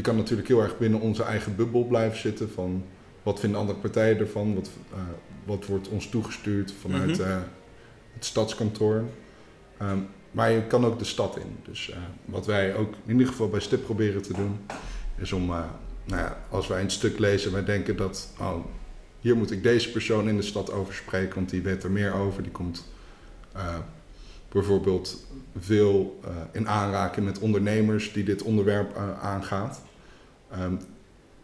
je 0.00 0.06
kan 0.06 0.16
natuurlijk 0.16 0.48
heel 0.48 0.62
erg 0.62 0.78
binnen 0.78 1.00
onze 1.00 1.22
eigen 1.22 1.56
bubbel 1.56 1.84
blijven 1.84 2.18
zitten 2.18 2.50
van 2.50 2.84
wat 3.22 3.40
vinden 3.40 3.60
andere 3.60 3.78
partijen 3.78 4.18
ervan, 4.18 4.54
wat, 4.54 4.70
eh, 4.92 4.98
wat 5.44 5.66
wordt 5.66 5.88
ons 5.88 6.08
toegestuurd 6.08 6.74
vanuit 6.80 7.18
Mhm. 7.18 7.20
eh, 7.28 7.36
het 8.14 8.24
stadskantoor. 8.24 9.04
Ehm, 9.78 9.98
maar 10.30 10.50
je 10.50 10.62
kan 10.66 10.84
ook 10.84 10.98
de 10.98 11.04
stad 11.04 11.36
in. 11.36 11.56
Dus 11.64 11.90
eh, 11.90 11.96
wat 12.24 12.46
wij 12.46 12.74
ook 12.74 12.94
in 13.04 13.12
ieder 13.12 13.26
geval 13.26 13.48
bij 13.48 13.60
STIP 13.60 13.84
proberen 13.84 14.22
te 14.22 14.32
doen, 14.32 14.58
is 15.18 15.32
om, 15.32 15.46
nou 15.46 15.66
ja, 16.06 16.44
als 16.50 16.66
wij 16.66 16.82
een 16.82 16.90
stuk 16.90 17.18
lezen 17.18 17.46
en 17.48 17.54
wij 17.54 17.64
denken 17.64 17.96
dat, 17.96 18.28
oh, 18.38 18.64
hier 19.20 19.36
moet 19.36 19.50
ik 19.50 19.62
deze 19.62 19.90
persoon 19.90 20.28
in 20.28 20.36
de 20.36 20.42
stad 20.42 20.72
over 20.72 20.94
spreken, 20.94 21.34
want 21.34 21.50
die 21.50 21.62
weet 21.62 21.82
er 21.84 21.90
meer 21.90 22.14
over. 22.14 22.42
Die 22.42 22.52
komt 22.52 22.84
bijvoorbeeld 24.48 25.26
veel 25.58 26.20
in 26.52 26.68
aanraking 26.68 27.26
met 27.26 27.38
ondernemers 27.38 28.12
die 28.12 28.24
dit 28.24 28.42
onderwerp 28.42 28.96
aangaat. 29.22 29.82
Ehm, 30.50 30.74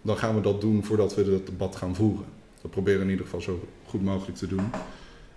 dan 0.02 0.16
gaan 0.16 0.34
we 0.34 0.40
dat 0.40 0.60
doen 0.60 0.84
voordat 0.84 1.14
we 1.14 1.30
dat 1.30 1.46
debat 1.46 1.76
gaan 1.76 1.94
voeren. 1.94 2.26
Dat 2.62 2.70
proberen 2.70 2.98
we 2.98 3.04
in 3.04 3.10
ieder 3.10 3.24
geval 3.24 3.40
zo 3.40 3.68
goed 3.86 4.02
mogelijk 4.02 4.38
te 4.38 4.46
doen. 4.46 4.70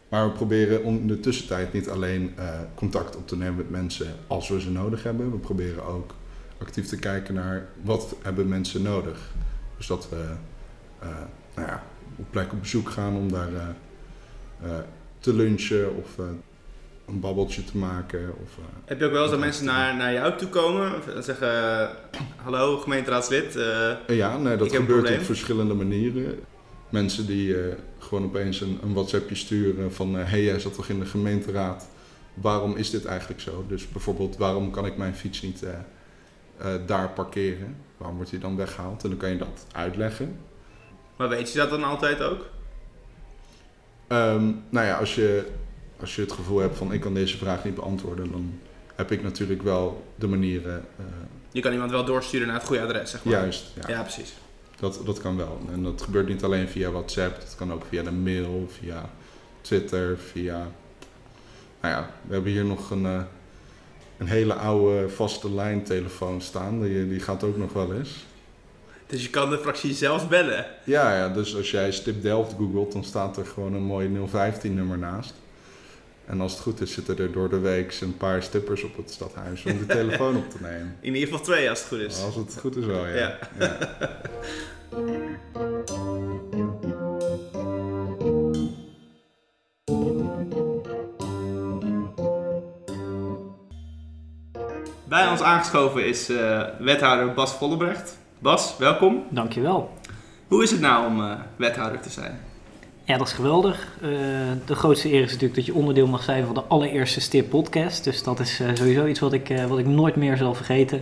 Maar 0.09 0.27
we 0.27 0.31
proberen 0.31 0.83
in 0.83 1.07
de 1.07 1.19
tussentijd 1.19 1.73
niet 1.73 1.89
alleen 1.89 2.33
eh, 2.35 2.59
contact 2.75 3.15
op 3.15 3.27
te 3.27 3.37
nemen 3.37 3.55
met 3.55 3.69
mensen 3.69 4.15
als 4.27 4.49
we 4.49 4.61
ze 4.61 4.71
nodig 4.71 5.03
hebben. 5.03 5.31
We 5.31 5.37
proberen 5.37 5.83
ook 5.83 6.13
actief 6.57 6.87
te 6.87 6.97
kijken 6.99 7.33
naar 7.33 7.67
wat 7.83 8.15
hebben 8.21 8.47
mensen 8.47 8.81
nodig. 8.81 9.31
Dus 9.77 9.87
dat 9.87 10.09
we 10.09 10.25
eh, 10.99 11.07
nou 11.55 11.67
ja, 11.67 11.83
op 12.15 12.25
plek 12.29 12.51
op 12.51 12.59
bezoek 12.59 12.89
gaan 12.89 13.15
om 13.15 13.31
daar 13.31 13.75
eh, 14.61 14.77
te 15.19 15.33
lunchen 15.33 15.95
of 15.95 16.17
een 17.09 17.19
babbeltje 17.19 17.63
te 17.63 17.77
maken. 17.77 18.33
Of, 18.43 18.57
eh, 18.57 18.63
Heb 18.85 18.99
je 18.99 19.05
ook 19.05 19.11
wel 19.11 19.21
eens 19.21 19.31
dat 19.31 19.39
mensen 19.39 19.65
naar, 19.65 19.95
naar 19.95 20.13
jou 20.13 20.37
toe 20.37 20.49
komen 20.49 20.91
en 21.15 21.23
zeggen: 21.23 21.47
eh, 21.81 21.89
Hallo, 22.35 22.77
gemeenteraadslid. 22.77 23.55
Eh, 23.55 23.91
Ja, 24.07 24.37
nee, 24.37 24.57
dat 24.57 24.75
gebeurt 24.75 25.17
op 25.17 25.23
verschillende 25.23 25.73
manieren. 25.73 26.39
Mensen 26.89 27.25
die 27.25 27.55
gewoon 27.99 28.23
opeens 28.23 28.61
een, 28.61 28.79
een 28.83 28.93
WhatsAppje 28.93 29.35
sturen 29.35 29.93
van... 29.93 30.15
hé, 30.15 30.23
hey, 30.23 30.43
jij 30.43 30.59
zat 30.59 30.73
toch 30.73 30.89
in 30.89 30.99
de 30.99 31.05
gemeenteraad? 31.05 31.87
Waarom 32.33 32.75
is 32.75 32.89
dit 32.89 33.05
eigenlijk 33.05 33.41
zo? 33.41 33.65
Dus 33.67 33.89
bijvoorbeeld, 33.89 34.37
waarom 34.37 34.71
kan 34.71 34.85
ik 34.85 34.97
mijn 34.97 35.15
fiets 35.15 35.41
niet 35.41 35.63
daar 36.85 37.09
parkeren? 37.09 37.75
Waarom 37.97 38.15
wordt 38.15 38.31
die 38.31 38.39
dan 38.39 38.55
weggehaald? 38.55 39.03
En 39.03 39.09
dan 39.09 39.17
kan 39.17 39.29
je 39.29 39.37
dat 39.37 39.65
uitleggen. 39.71 40.39
maar 41.17 41.29
weet 41.29 41.51
je 41.51 41.57
dat 41.57 41.69
dan 41.69 41.83
altijd 41.83 42.21
ook? 42.21 42.45
Ehm, 44.07 44.51
nou 44.69 44.85
ja, 44.85 44.97
als 44.97 45.15
je, 45.15 45.45
als 45.99 46.15
je 46.15 46.21
het 46.21 46.31
gevoel 46.31 46.57
hebt 46.59 46.77
van... 46.77 46.93
ik 46.93 47.01
kan 47.01 47.13
deze 47.13 47.37
vraag 47.37 47.63
niet 47.63 47.75
beantwoorden... 47.75 48.31
dan 48.31 48.59
heb 48.95 49.11
ik 49.11 49.23
natuurlijk 49.23 49.61
wel 49.61 50.05
de 50.15 50.27
manieren... 50.27 50.85
eh, 50.97 51.05
Je 51.51 51.61
kan 51.61 51.71
iemand 51.71 51.91
wel 51.91 52.05
doorsturen 52.05 52.47
naar 52.47 52.55
het 52.55 52.65
goede 52.65 52.81
adres, 52.83 53.11
zeg 53.11 53.23
maar. 53.23 53.33
juist, 53.33 53.65
ja. 53.81 53.89
Ja, 53.95 54.01
precies. 54.01 54.33
Dat, 54.79 55.01
dat 55.05 55.19
kan 55.21 55.37
wel. 55.37 55.59
En 55.71 55.83
dat 55.83 56.01
gebeurt 56.01 56.27
niet 56.27 56.43
alleen 56.43 56.67
via 56.67 56.91
WhatsApp, 56.91 57.39
dat 57.39 57.55
kan 57.57 57.73
ook 57.73 57.83
via 57.89 58.03
de 58.03 58.11
mail, 58.11 58.69
via 58.79 59.09
Twitter, 59.61 60.17
via. 60.17 60.57
Nou 61.81 61.93
ja, 61.93 62.09
we 62.27 62.33
hebben 62.33 62.51
hier 62.51 62.65
nog 62.65 62.91
een, 62.91 63.05
eh, 63.05 63.21
een 64.17 64.27
hele 64.27 64.53
oude 64.53 65.09
vaste 65.09 65.51
lijntelefoon 65.53 66.41
staan. 66.41 66.81
Die, 66.81 67.09
die 67.09 67.19
gaat 67.19 67.43
ook 67.43 67.57
nog 67.57 67.73
wel 67.73 67.93
eens. 67.93 68.25
Dus 69.07 69.23
je 69.23 69.29
kan 69.29 69.49
de 69.49 69.57
fractie 69.57 69.93
zelfs 69.93 70.27
bellen. 70.27 70.65
Ja, 70.83 71.15
ja, 71.15 71.29
dus 71.29 71.55
als 71.55 71.71
jij 71.71 71.91
Stip 71.91 72.21
Delft 72.21 72.53
googelt, 72.57 72.91
dan 72.91 73.03
staat 73.03 73.37
er 73.37 73.45
gewoon 73.45 73.73
een 73.73 73.81
mooi 73.83 74.09
015-nummer 74.29 74.97
naast. 74.97 75.33
En 76.29 76.41
als 76.41 76.51
het 76.51 76.61
goed 76.61 76.81
is, 76.81 76.93
zitten 76.93 77.17
er 77.17 77.31
door 77.31 77.49
de 77.49 77.59
week 77.59 77.97
een 78.01 78.17
paar 78.17 78.43
stippers 78.43 78.83
op 78.83 78.97
het 78.97 79.11
stadhuis 79.11 79.65
om 79.65 79.77
de 79.77 79.85
telefoon 79.99 80.35
op 80.35 80.49
te 80.49 80.57
nemen. 80.61 80.97
In 80.99 81.13
ieder 81.13 81.29
geval 81.29 81.43
twee 81.43 81.69
als 81.69 81.79
het 81.79 81.87
goed 81.87 81.99
is. 81.99 82.23
Als 82.23 82.35
het 82.35 82.57
goed 82.59 82.75
is 82.75 82.85
wel, 82.85 83.07
ja. 83.07 83.15
Ja. 83.15 83.37
ja. 83.59 83.77
Bij 95.07 95.27
ons 95.27 95.41
aangeschoven 95.41 96.05
is 96.05 96.29
eh, 96.29 96.63
wethouder 96.79 97.33
Bas 97.33 97.53
Vollebrecht. 97.53 98.17
Bas, 98.39 98.77
welkom. 98.77 99.23
Dankjewel. 99.29 99.93
Hoe 100.47 100.63
is 100.63 100.71
het 100.71 100.79
nou 100.79 101.05
om 101.05 101.21
eh, 101.23 101.39
wethouder 101.55 101.99
te 101.99 102.09
zijn? 102.09 102.48
Ja, 103.09 103.17
dat 103.17 103.27
is 103.27 103.33
geweldig. 103.33 103.87
Eh, 104.01 104.09
de 104.65 104.75
grootste 104.75 105.13
eer 105.13 105.21
is 105.21 105.31
natuurlijk 105.31 105.55
dat 105.55 105.65
je 105.65 105.73
onderdeel 105.73 106.07
mag 106.07 106.23
zijn 106.23 106.45
van 106.45 106.53
de 106.53 106.63
allereerste 106.63 107.21
Stip 107.21 107.49
podcast. 107.49 108.03
Dus 108.03 108.23
dat 108.23 108.39
is 108.39 108.59
eh, 108.59 108.67
sowieso 108.73 109.05
iets 109.05 109.19
wat 109.19 109.33
ik, 109.33 109.49
eh, 109.49 109.65
wat 109.65 109.79
ik 109.79 109.85
nooit 109.85 110.15
meer 110.15 110.37
zal 110.37 110.53
vergeten. 110.53 111.01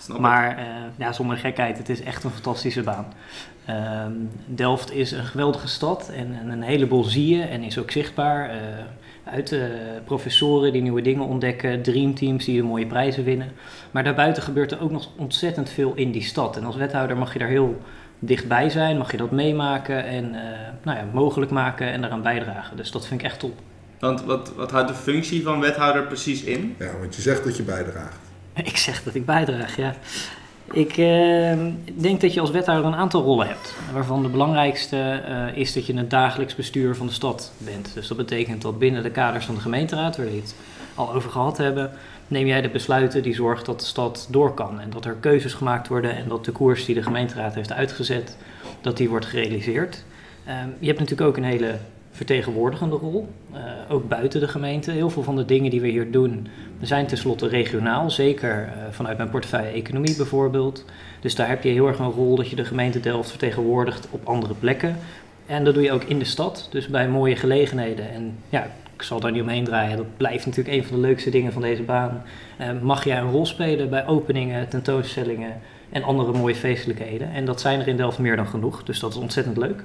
Snap. 0.00 0.18
Maar 0.18 0.66
ja, 0.96 1.12
zonder 1.12 1.36
gekheid, 1.36 1.78
het 1.78 1.88
is 1.88 2.02
echt 2.02 2.24
een 2.24 2.30
fantastische 2.30 2.82
baan. 2.82 3.06
Ehm, 3.64 4.12
Delft 4.46 4.92
is 4.92 5.12
een 5.12 5.24
geweldige 5.24 5.68
stad 5.68 6.10
en, 6.10 6.38
en 6.40 6.48
een 6.48 6.62
heleboel 6.62 7.04
zie 7.04 7.36
je 7.36 7.42
en 7.42 7.62
is 7.62 7.78
ook 7.78 7.90
zichtbaar. 7.90 8.50
Uit 9.24 9.56
professoren 10.04 10.72
die 10.72 10.82
nieuwe 10.82 11.02
dingen 11.02 11.26
ontdekken, 11.26 11.82
dreamteams 11.82 12.44
die 12.44 12.62
mooie 12.62 12.86
prijzen 12.86 13.24
winnen. 13.24 13.52
Maar 13.90 14.04
daarbuiten 14.04 14.42
gebeurt 14.42 14.72
er 14.72 14.82
ook 14.82 14.90
nog 14.90 15.08
ontzettend 15.16 15.70
veel 15.70 15.92
in 15.94 16.12
die 16.12 16.22
stad. 16.22 16.56
En 16.56 16.64
als 16.64 16.76
wethouder 16.76 17.16
mag 17.16 17.32
je 17.32 17.38
daar 17.38 17.48
heel 17.48 17.80
dichtbij 18.26 18.70
zijn, 18.70 18.98
mag 18.98 19.10
je 19.10 19.16
dat 19.16 19.30
meemaken 19.30 20.04
en 20.04 20.34
eh, 20.34 20.58
nou 20.82 20.98
ja, 20.98 21.04
mogelijk 21.12 21.50
maken 21.50 21.92
en 21.92 22.00
daaraan 22.00 22.22
bijdragen. 22.22 22.76
Dus 22.76 22.90
dat 22.90 23.06
vind 23.06 23.20
ik 23.20 23.26
echt 23.26 23.38
top. 23.38 23.58
Want 23.98 24.24
wat, 24.24 24.52
wat 24.56 24.70
houdt 24.70 24.88
de 24.88 24.94
functie 24.94 25.42
van 25.42 25.60
wethouder 25.60 26.06
precies 26.06 26.42
in? 26.42 26.74
Ja, 26.78 26.98
want 27.00 27.14
je 27.14 27.22
zegt 27.22 27.44
dat 27.44 27.56
je 27.56 27.62
bijdraagt. 27.62 28.18
Ik 28.64 28.76
zeg 28.76 29.02
dat 29.02 29.14
ik 29.14 29.26
bijdraag, 29.26 29.76
ja. 29.76 29.94
Ik 30.72 30.96
eh, 30.96 31.58
denk 31.94 32.20
dat 32.20 32.34
je 32.34 32.40
als 32.40 32.50
wethouder 32.50 32.86
een 32.86 32.98
aantal 32.98 33.22
rollen 33.22 33.46
hebt. 33.46 33.74
Waarvan 33.92 34.22
de 34.22 34.28
belangrijkste 34.28 34.96
eh, 34.96 35.56
is 35.56 35.72
dat 35.72 35.86
je 35.86 35.96
het 35.96 36.10
dagelijks 36.10 36.54
bestuur 36.54 36.96
van 36.96 37.06
de 37.06 37.12
stad 37.12 37.52
bent. 37.58 37.94
Dus 37.94 38.08
dat 38.08 38.16
betekent 38.16 38.62
dat 38.62 38.78
binnen 38.78 39.02
de 39.02 39.10
kaders 39.10 39.44
van 39.44 39.54
de 39.54 39.60
gemeenteraad, 39.60 40.16
waar 40.16 40.26
we 40.26 40.32
het 40.32 40.54
al 40.94 41.12
over 41.12 41.30
gehad 41.30 41.58
hebben, 41.58 41.90
neem 42.28 42.46
jij 42.46 42.60
de 42.60 42.68
besluiten 42.68 43.22
die 43.22 43.34
zorgen 43.34 43.64
dat 43.64 43.80
de 43.80 43.86
stad 43.86 44.28
door 44.30 44.54
kan. 44.54 44.80
En 44.80 44.90
dat 44.90 45.04
er 45.04 45.16
keuzes 45.20 45.54
gemaakt 45.54 45.88
worden 45.88 46.16
en 46.16 46.28
dat 46.28 46.44
de 46.44 46.52
koers 46.52 46.84
die 46.84 46.94
de 46.94 47.02
gemeenteraad 47.02 47.54
heeft 47.54 47.72
uitgezet, 47.72 48.36
dat 48.80 48.96
die 48.96 49.08
wordt 49.08 49.26
gerealiseerd. 49.26 50.04
Ehm, 50.44 50.68
je 50.78 50.86
hebt 50.86 50.98
natuurlijk 50.98 51.28
ook 51.28 51.36
een 51.36 51.44
hele 51.44 51.78
vertegenwoordigende 52.10 52.96
rol, 52.96 53.28
eh, 53.52 53.60
ook 53.88 54.08
buiten 54.08 54.40
de 54.40 54.48
gemeente. 54.48 54.90
Heel 54.90 55.10
veel 55.10 55.22
van 55.22 55.36
de 55.36 55.44
dingen 55.44 55.70
die 55.70 55.80
we 55.80 55.88
hier 55.88 56.10
doen 56.10 56.48
zijn 56.80 57.06
tenslotte 57.06 57.48
regionaal, 57.48 58.10
zeker 58.10 58.62
eh, 58.62 58.82
vanuit 58.90 59.16
mijn 59.16 59.30
portefeuille 59.30 59.70
economie 59.70 60.16
bijvoorbeeld. 60.16 60.84
Dus 61.20 61.34
daar 61.34 61.48
heb 61.48 61.62
je 61.62 61.68
heel 61.68 61.86
erg 61.86 61.98
een 61.98 62.10
rol 62.10 62.36
dat 62.36 62.48
je 62.48 62.56
de 62.56 62.64
gemeente 62.64 63.00
Delft 63.00 63.30
vertegenwoordigt 63.30 64.08
op 64.10 64.26
andere 64.26 64.54
plekken. 64.54 64.96
En 65.46 65.64
dat 65.64 65.74
doe 65.74 65.82
je 65.82 65.92
ook 65.92 66.02
in 66.02 66.18
de 66.18 66.24
stad, 66.24 66.68
dus 66.70 66.86
bij 66.86 67.08
mooie 67.08 67.36
gelegenheden. 67.36 68.10
En 68.10 68.36
ja, 68.48 68.70
ik 68.96 69.02
zal 69.02 69.20
daar 69.20 69.32
niet 69.32 69.42
omheen 69.42 69.64
draaien, 69.64 69.96
dat 69.96 70.16
blijft 70.16 70.46
natuurlijk 70.46 70.76
een 70.76 70.84
van 70.84 70.96
de 70.96 71.06
leukste 71.06 71.30
dingen 71.30 71.52
van 71.52 71.62
deze 71.62 71.82
baan. 71.82 72.22
Eh, 72.56 72.68
mag 72.82 73.04
jij 73.04 73.18
een 73.18 73.30
rol 73.30 73.46
spelen 73.46 73.90
bij 73.90 74.06
openingen, 74.06 74.68
tentoonstellingen 74.68 75.60
en 75.90 76.02
andere 76.02 76.32
mooie 76.32 76.54
feestelijkheden. 76.54 77.32
En 77.32 77.44
dat 77.44 77.60
zijn 77.60 77.80
er 77.80 77.88
in 77.88 77.96
Delft 77.96 78.18
meer 78.18 78.36
dan 78.36 78.46
genoeg, 78.46 78.82
dus 78.82 79.00
dat 79.00 79.10
is 79.10 79.16
ontzettend 79.16 79.56
leuk. 79.56 79.82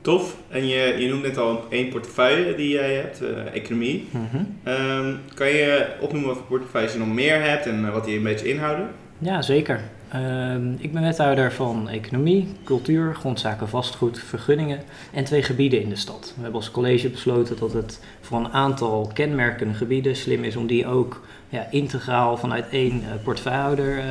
Tof. 0.00 0.36
En 0.48 0.66
je, 0.66 0.94
je 0.98 1.08
noemt 1.08 1.22
net 1.22 1.36
al 1.36 1.64
één 1.70 1.88
portefeuille 1.88 2.54
die 2.54 2.68
jij 2.68 2.94
hebt, 2.94 3.20
eh, 3.22 3.54
economie. 3.54 4.08
Mhm. 4.10 4.44
Ehm, 4.62 5.14
kan 5.34 5.48
je 5.48 5.86
opnoemen 6.00 6.28
wat 6.28 6.38
voor 6.38 6.46
portefeuilles 6.46 6.92
je 6.92 6.98
nog 6.98 7.08
meer 7.08 7.42
hebt 7.42 7.66
en 7.66 7.86
eh, 7.86 7.92
wat 7.92 8.04
die 8.04 8.16
een 8.16 8.22
beetje 8.22 8.48
inhouden? 8.48 8.88
Ja, 9.18 9.42
zeker. 9.42 9.80
Ehm, 10.16 10.72
ik 10.78 10.92
ben 10.92 11.02
wethouder 11.02 11.52
van 11.52 11.88
economie, 11.88 12.48
cultuur, 12.64 13.14
grondzaken, 13.14 13.68
vastgoed, 13.68 14.18
vergunningen 14.18 14.80
en 15.12 15.24
twee 15.24 15.42
gebieden 15.42 15.82
in 15.82 15.88
de 15.88 15.96
stad. 15.96 16.32
We 16.36 16.42
hebben 16.42 16.60
als 16.60 16.70
college 16.70 17.08
besloten 17.08 17.58
dat 17.58 17.72
het 17.72 18.00
voor 18.20 18.38
een 18.38 18.52
aantal 18.52 19.10
kenmerkende 19.14 19.74
gebieden 19.74 20.16
slim 20.16 20.44
is 20.44 20.56
om 20.56 20.66
die 20.66 20.86
ook 20.86 21.26
ja, 21.48 21.66
integraal 21.70 22.36
vanuit 22.36 22.68
één 22.68 23.02
uh, 23.02 23.08
portefeuillehouder 23.22 24.02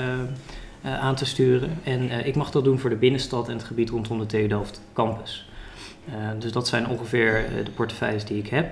aan 0.84 1.16
te 1.16 1.26
sturen. 1.26 1.70
En 1.84 2.26
ik 2.26 2.36
mag 2.36 2.52
dat 2.52 2.64
doen 2.64 2.80
voor 2.80 2.90
de 2.90 2.96
binnenstad 2.96 3.48
en 3.48 3.54
het 3.54 3.64
gebied 3.64 3.90
rondom 3.90 4.20
de 4.20 4.26
TU 4.26 4.48
Delft 4.48 4.82
campus. 4.94 5.50
Dus 6.40 6.52
dat 6.52 6.68
zijn 6.68 6.88
ongeveer 6.88 7.46
de 7.64 7.72
portefeuilles 7.72 8.26
die 8.26 8.38
ik 8.38 8.48
heb. 8.48 8.68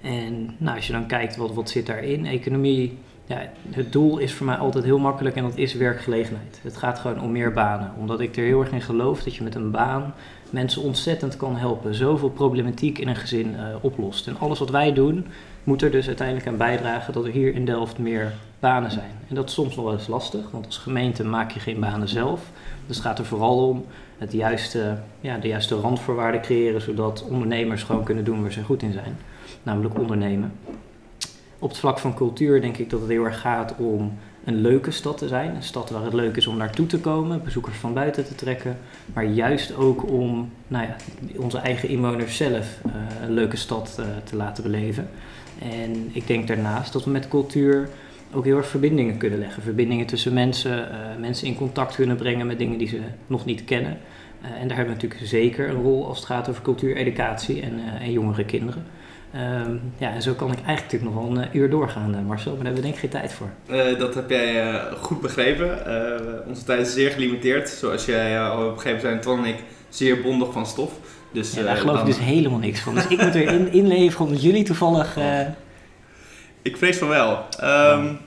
En 0.00 0.54
nou, 0.58 0.76
als 0.76 0.86
je 0.86 0.92
dan 0.92 1.06
kijkt 1.06 1.36
wat, 1.36 1.54
wat 1.54 1.70
zit 1.70 1.86
daarin, 1.86 2.26
economie, 2.26 2.98
ja, 3.28 3.42
het 3.70 3.92
doel 3.92 4.18
is 4.18 4.34
voor 4.34 4.46
mij 4.46 4.56
altijd 4.56 4.84
heel 4.84 4.98
makkelijk 4.98 5.36
en 5.36 5.42
dat 5.42 5.56
is 5.56 5.74
werkgelegenheid. 5.74 6.60
Het 6.62 6.76
gaat 6.76 6.98
gewoon 6.98 7.20
om 7.20 7.32
meer 7.32 7.52
banen, 7.52 7.92
omdat 7.98 8.20
ik 8.20 8.36
er 8.36 8.44
heel 8.44 8.60
erg 8.60 8.72
in 8.72 8.80
geloof 8.80 9.22
dat 9.22 9.34
je 9.34 9.42
met 9.42 9.54
een 9.54 9.70
baan 9.70 10.14
mensen 10.50 10.82
ontzettend 10.82 11.36
kan 11.36 11.56
helpen. 11.56 11.94
Zoveel 11.94 12.30
problematiek 12.30 12.98
in 12.98 13.08
een 13.08 13.16
gezin 13.16 13.54
uh, 13.54 13.76
oplost. 13.80 14.26
En 14.26 14.38
alles 14.38 14.58
wat 14.58 14.70
wij 14.70 14.92
doen, 14.92 15.26
moet 15.64 15.82
er 15.82 15.90
dus 15.90 16.06
uiteindelijk 16.06 16.46
aan 16.46 16.56
bijdragen 16.56 17.12
dat 17.12 17.24
er 17.24 17.30
hier 17.30 17.54
in 17.54 17.64
Delft 17.64 17.98
meer 17.98 18.32
banen 18.60 18.90
zijn. 18.90 19.10
En 19.28 19.34
dat 19.34 19.48
is 19.48 19.54
soms 19.54 19.76
nog 19.76 19.84
wel 19.84 19.94
eens 19.94 20.06
lastig, 20.06 20.50
want 20.50 20.66
als 20.66 20.78
gemeente 20.78 21.24
maak 21.24 21.50
je 21.50 21.60
geen 21.60 21.80
banen 21.80 22.08
zelf. 22.08 22.50
Dus 22.86 22.96
het 22.96 23.06
gaat 23.06 23.18
er 23.18 23.24
vooral 23.24 23.68
om 23.68 23.84
het 24.18 24.32
juiste, 24.32 24.98
ja, 25.20 25.38
de 25.38 25.48
juiste 25.48 25.74
randvoorwaarden 25.74 26.40
creëren, 26.40 26.80
zodat 26.80 27.26
ondernemers 27.30 27.82
gewoon 27.82 28.04
kunnen 28.04 28.24
doen 28.24 28.42
waar 28.42 28.52
ze 28.52 28.62
goed 28.62 28.82
in 28.82 28.92
zijn, 28.92 29.18
namelijk 29.62 29.98
ondernemen. 29.98 30.52
Op 31.60 31.68
het 31.68 31.78
vlak 31.78 31.98
van 31.98 32.14
cultuur 32.14 32.60
denk 32.60 32.76
ik 32.76 32.90
dat 32.90 33.00
het 33.00 33.08
heel 33.08 33.24
erg 33.24 33.40
gaat 33.40 33.74
om 33.78 34.12
een 34.44 34.60
leuke 34.60 34.90
stad 34.90 35.18
te 35.18 35.28
zijn. 35.28 35.54
Een 35.54 35.62
stad 35.62 35.90
waar 35.90 36.04
het 36.04 36.12
leuk 36.12 36.36
is 36.36 36.46
om 36.46 36.56
naartoe 36.56 36.86
te 36.86 36.98
komen, 36.98 37.42
bezoekers 37.44 37.76
van 37.76 37.94
buiten 37.94 38.24
te 38.24 38.34
trekken. 38.34 38.78
Maar 39.14 39.24
juist 39.24 39.76
ook 39.76 40.10
om 40.10 40.50
nou 40.68 40.86
ja, 40.86 40.96
onze 41.36 41.58
eigen 41.58 41.88
inwoners 41.88 42.36
zelf 42.36 42.78
uh, 42.86 42.92
een 43.22 43.32
leuke 43.32 43.56
stad 43.56 43.96
uh, 44.00 44.06
te 44.24 44.36
laten 44.36 44.62
beleven. 44.62 45.08
En 45.58 46.10
ik 46.12 46.26
denk 46.26 46.48
daarnaast 46.48 46.92
dat 46.92 47.04
we 47.04 47.10
met 47.10 47.28
cultuur 47.28 47.88
ook 48.32 48.44
heel 48.44 48.56
erg 48.56 48.68
verbindingen 48.68 49.16
kunnen 49.16 49.38
leggen. 49.38 49.62
Verbindingen 49.62 50.06
tussen 50.06 50.32
mensen, 50.32 50.78
uh, 50.78 51.20
mensen 51.20 51.46
in 51.46 51.56
contact 51.56 51.94
kunnen 51.94 52.16
brengen 52.16 52.46
met 52.46 52.58
dingen 52.58 52.78
die 52.78 52.88
ze 52.88 53.00
nog 53.26 53.44
niet 53.44 53.64
kennen. 53.64 53.98
En 54.40 54.68
daar 54.68 54.76
hebben 54.76 54.96
we 54.96 55.02
natuurlijk 55.02 55.30
zeker 55.30 55.68
een 55.68 55.82
rol 55.82 56.06
als 56.06 56.16
het 56.16 56.26
gaat 56.26 56.48
over 56.48 56.62
cultuur, 56.62 56.96
educatie 56.96 57.62
en, 57.62 57.80
en 58.00 58.12
jongere 58.12 58.44
kinderen. 58.44 58.84
Um, 59.34 59.92
ja, 59.98 60.12
en 60.12 60.22
zo 60.22 60.32
kan 60.34 60.52
ik 60.52 60.54
eigenlijk 60.64 60.82
natuurlijk 60.82 61.14
nog 61.14 61.24
wel 61.24 61.42
een 61.42 61.48
uur 61.52 61.70
doorgaan, 61.70 62.24
Marcel, 62.26 62.54
maar 62.54 62.64
daar 62.64 62.72
hebben 62.72 62.74
we 62.74 62.80
denk 62.80 62.94
ik 62.94 63.00
geen 63.00 63.10
tijd 63.10 63.32
voor. 63.32 63.48
dat 63.98 64.14
heb 64.14 64.30
jij 64.30 64.80
goed 65.00 65.20
begrepen. 65.20 65.78
onze 66.46 66.64
tijd 66.64 66.86
is 66.86 66.92
zeer 66.92 67.10
gelimiteerd. 67.10 67.68
Zoals 67.68 68.04
jij 68.04 68.40
al 68.40 68.62
hebt 68.62 68.74
begrepen 68.74 69.00
zijn 69.00 69.20
Ton 69.20 69.38
en 69.38 69.44
ik 69.44 69.62
zeer 69.88 70.22
bondig 70.22 70.52
van 70.52 70.66
stof. 70.66 70.92
Dus, 71.32 71.54
ja, 71.54 71.62
daar 71.62 71.76
geloof 71.76 71.96
dan... 71.96 72.06
ik 72.08 72.14
dus 72.14 72.24
helemaal 72.24 72.58
niks 72.58 72.80
van. 72.80 72.94
Dus 72.94 73.06
ik 73.06 73.22
moet 73.22 73.34
er 73.34 73.52
in, 73.52 73.72
inleveren 73.82 74.26
omdat 74.26 74.42
jullie 74.42 74.64
toevallig... 74.64 75.16
Ik 76.62 76.76
vrees 76.76 76.98
van 76.98 77.08
wel. 77.08 77.44
Um, 77.62 78.18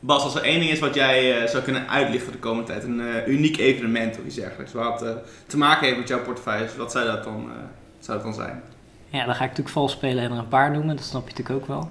Bas, 0.00 0.22
als 0.22 0.34
er 0.34 0.42
één 0.42 0.60
ding 0.60 0.70
is 0.70 0.78
wat 0.78 0.94
jij 0.94 1.46
zou 1.46 1.62
kunnen 1.62 1.88
uitlichten 1.88 2.32
de 2.32 2.38
komende 2.38 2.72
tijd, 2.72 2.84
een 2.84 3.02
uniek 3.26 3.58
evenement 3.58 4.18
of 4.18 4.24
iets 4.24 4.34
dergelijks, 4.34 4.72
wat 4.72 5.04
te 5.46 5.56
maken 5.56 5.86
heeft 5.86 5.98
met 5.98 6.08
jouw 6.08 6.22
portefeuille, 6.22 6.68
wat 6.76 6.92
zou 6.92 7.06
dat 7.06 7.24
dan, 7.24 7.50
zou 7.98 8.16
dat 8.18 8.26
dan 8.26 8.34
zijn? 8.34 8.62
Ja, 9.14 9.24
dan 9.24 9.34
ga 9.34 9.42
ik 9.44 9.50
natuurlijk 9.50 9.68
vals 9.68 9.92
spelen 9.92 10.24
en 10.24 10.30
er 10.30 10.38
een 10.38 10.48
paar 10.48 10.70
noemen, 10.70 10.96
dat 10.96 11.04
snap 11.04 11.28
je 11.28 11.34
natuurlijk 11.36 11.60
ook 11.60 11.66
wel. 11.66 11.88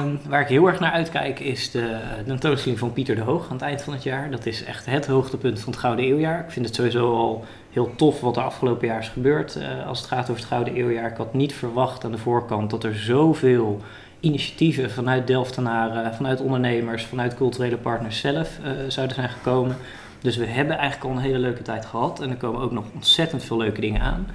Um, 0.00 0.20
waar 0.28 0.40
ik 0.40 0.48
heel 0.48 0.66
erg 0.66 0.80
naar 0.80 0.92
uitkijk 0.92 1.40
is 1.40 1.70
de 1.70 1.98
tentoonstelling 2.26 2.78
van 2.78 2.92
Pieter 2.92 3.14
de 3.14 3.20
Hoog 3.20 3.44
aan 3.46 3.52
het 3.52 3.62
eind 3.62 3.82
van 3.82 3.92
het 3.92 4.02
jaar. 4.02 4.30
Dat 4.30 4.46
is 4.46 4.64
echt 4.64 4.86
het 4.86 5.06
hoogtepunt 5.06 5.60
van 5.60 5.72
het 5.72 5.80
Gouden 5.80 6.04
Eeuwjaar. 6.04 6.44
Ik 6.44 6.50
vind 6.50 6.66
het 6.66 6.74
sowieso 6.74 7.14
al 7.14 7.44
heel 7.70 7.92
tof 7.96 8.20
wat 8.20 8.36
er 8.36 8.42
afgelopen 8.42 8.86
jaar 8.86 8.98
is 8.98 9.08
gebeurd 9.08 9.58
als 9.86 9.98
het 9.98 10.08
gaat 10.08 10.30
over 10.30 10.36
het 10.36 10.44
Gouden 10.44 10.74
Eeuwjaar. 10.74 11.10
Ik 11.10 11.16
had 11.16 11.34
niet 11.34 11.54
verwacht 11.54 12.04
aan 12.04 12.12
de 12.12 12.18
voorkant 12.18 12.70
dat 12.70 12.84
er 12.84 12.94
zoveel 12.94 13.80
initiatieven 14.20 14.90
vanuit 14.90 15.26
Delftenaren, 15.26 16.14
vanuit 16.14 16.40
ondernemers, 16.40 17.04
vanuit 17.04 17.34
culturele 17.34 17.76
partners 17.76 18.20
zelf 18.20 18.58
uh, 18.58 18.70
zouden 18.88 19.16
zijn 19.16 19.28
gekomen. 19.28 19.76
Dus 20.20 20.36
we 20.36 20.46
hebben 20.46 20.78
eigenlijk 20.78 21.10
al 21.10 21.16
een 21.16 21.24
hele 21.24 21.38
leuke 21.38 21.62
tijd 21.62 21.84
gehad 21.84 22.20
en 22.20 22.30
er 22.30 22.36
komen 22.36 22.60
ook 22.60 22.72
nog 22.72 22.84
ontzettend 22.94 23.44
veel 23.44 23.56
leuke 23.56 23.80
dingen 23.80 24.00
aan. 24.00 24.26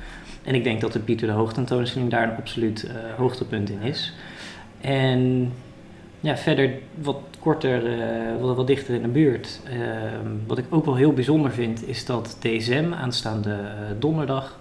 En 0.44 0.56
ik 0.56 0.64
denk 0.64 0.82
dat 0.82 0.94
de 0.94 1.00
Pieter 1.00 1.28
de 1.28 1.34
Hoogtentoonstelling 1.34 2.12
daar 2.12 2.30
een 2.30 2.38
absoluut 2.38 2.84
uh, 2.84 2.92
hoogtepunt 3.18 3.70
in 3.70 3.82
is. 3.82 4.14
En 4.82 5.52
ja, 6.20 6.38
verder 6.38 6.72
wat 7.02 7.20
korter, 7.40 7.84
uh, 7.84 8.42
wat, 8.42 8.56
wat 8.56 8.68
dichter 8.68 8.96
in 8.96 9.02
de 9.02 9.08
buurt. 9.08 9.60
wat 10.48 10.58
ik 10.58 10.66
ook 10.70 10.86
wel 10.86 10.96
heel 10.96 11.14
bijzonder 11.14 11.52
vind, 11.52 11.88
is 11.88 12.06
dat 12.06 12.38
DSM 12.40 12.94
aanstaande 12.94 13.58
donderdag 14.00 14.60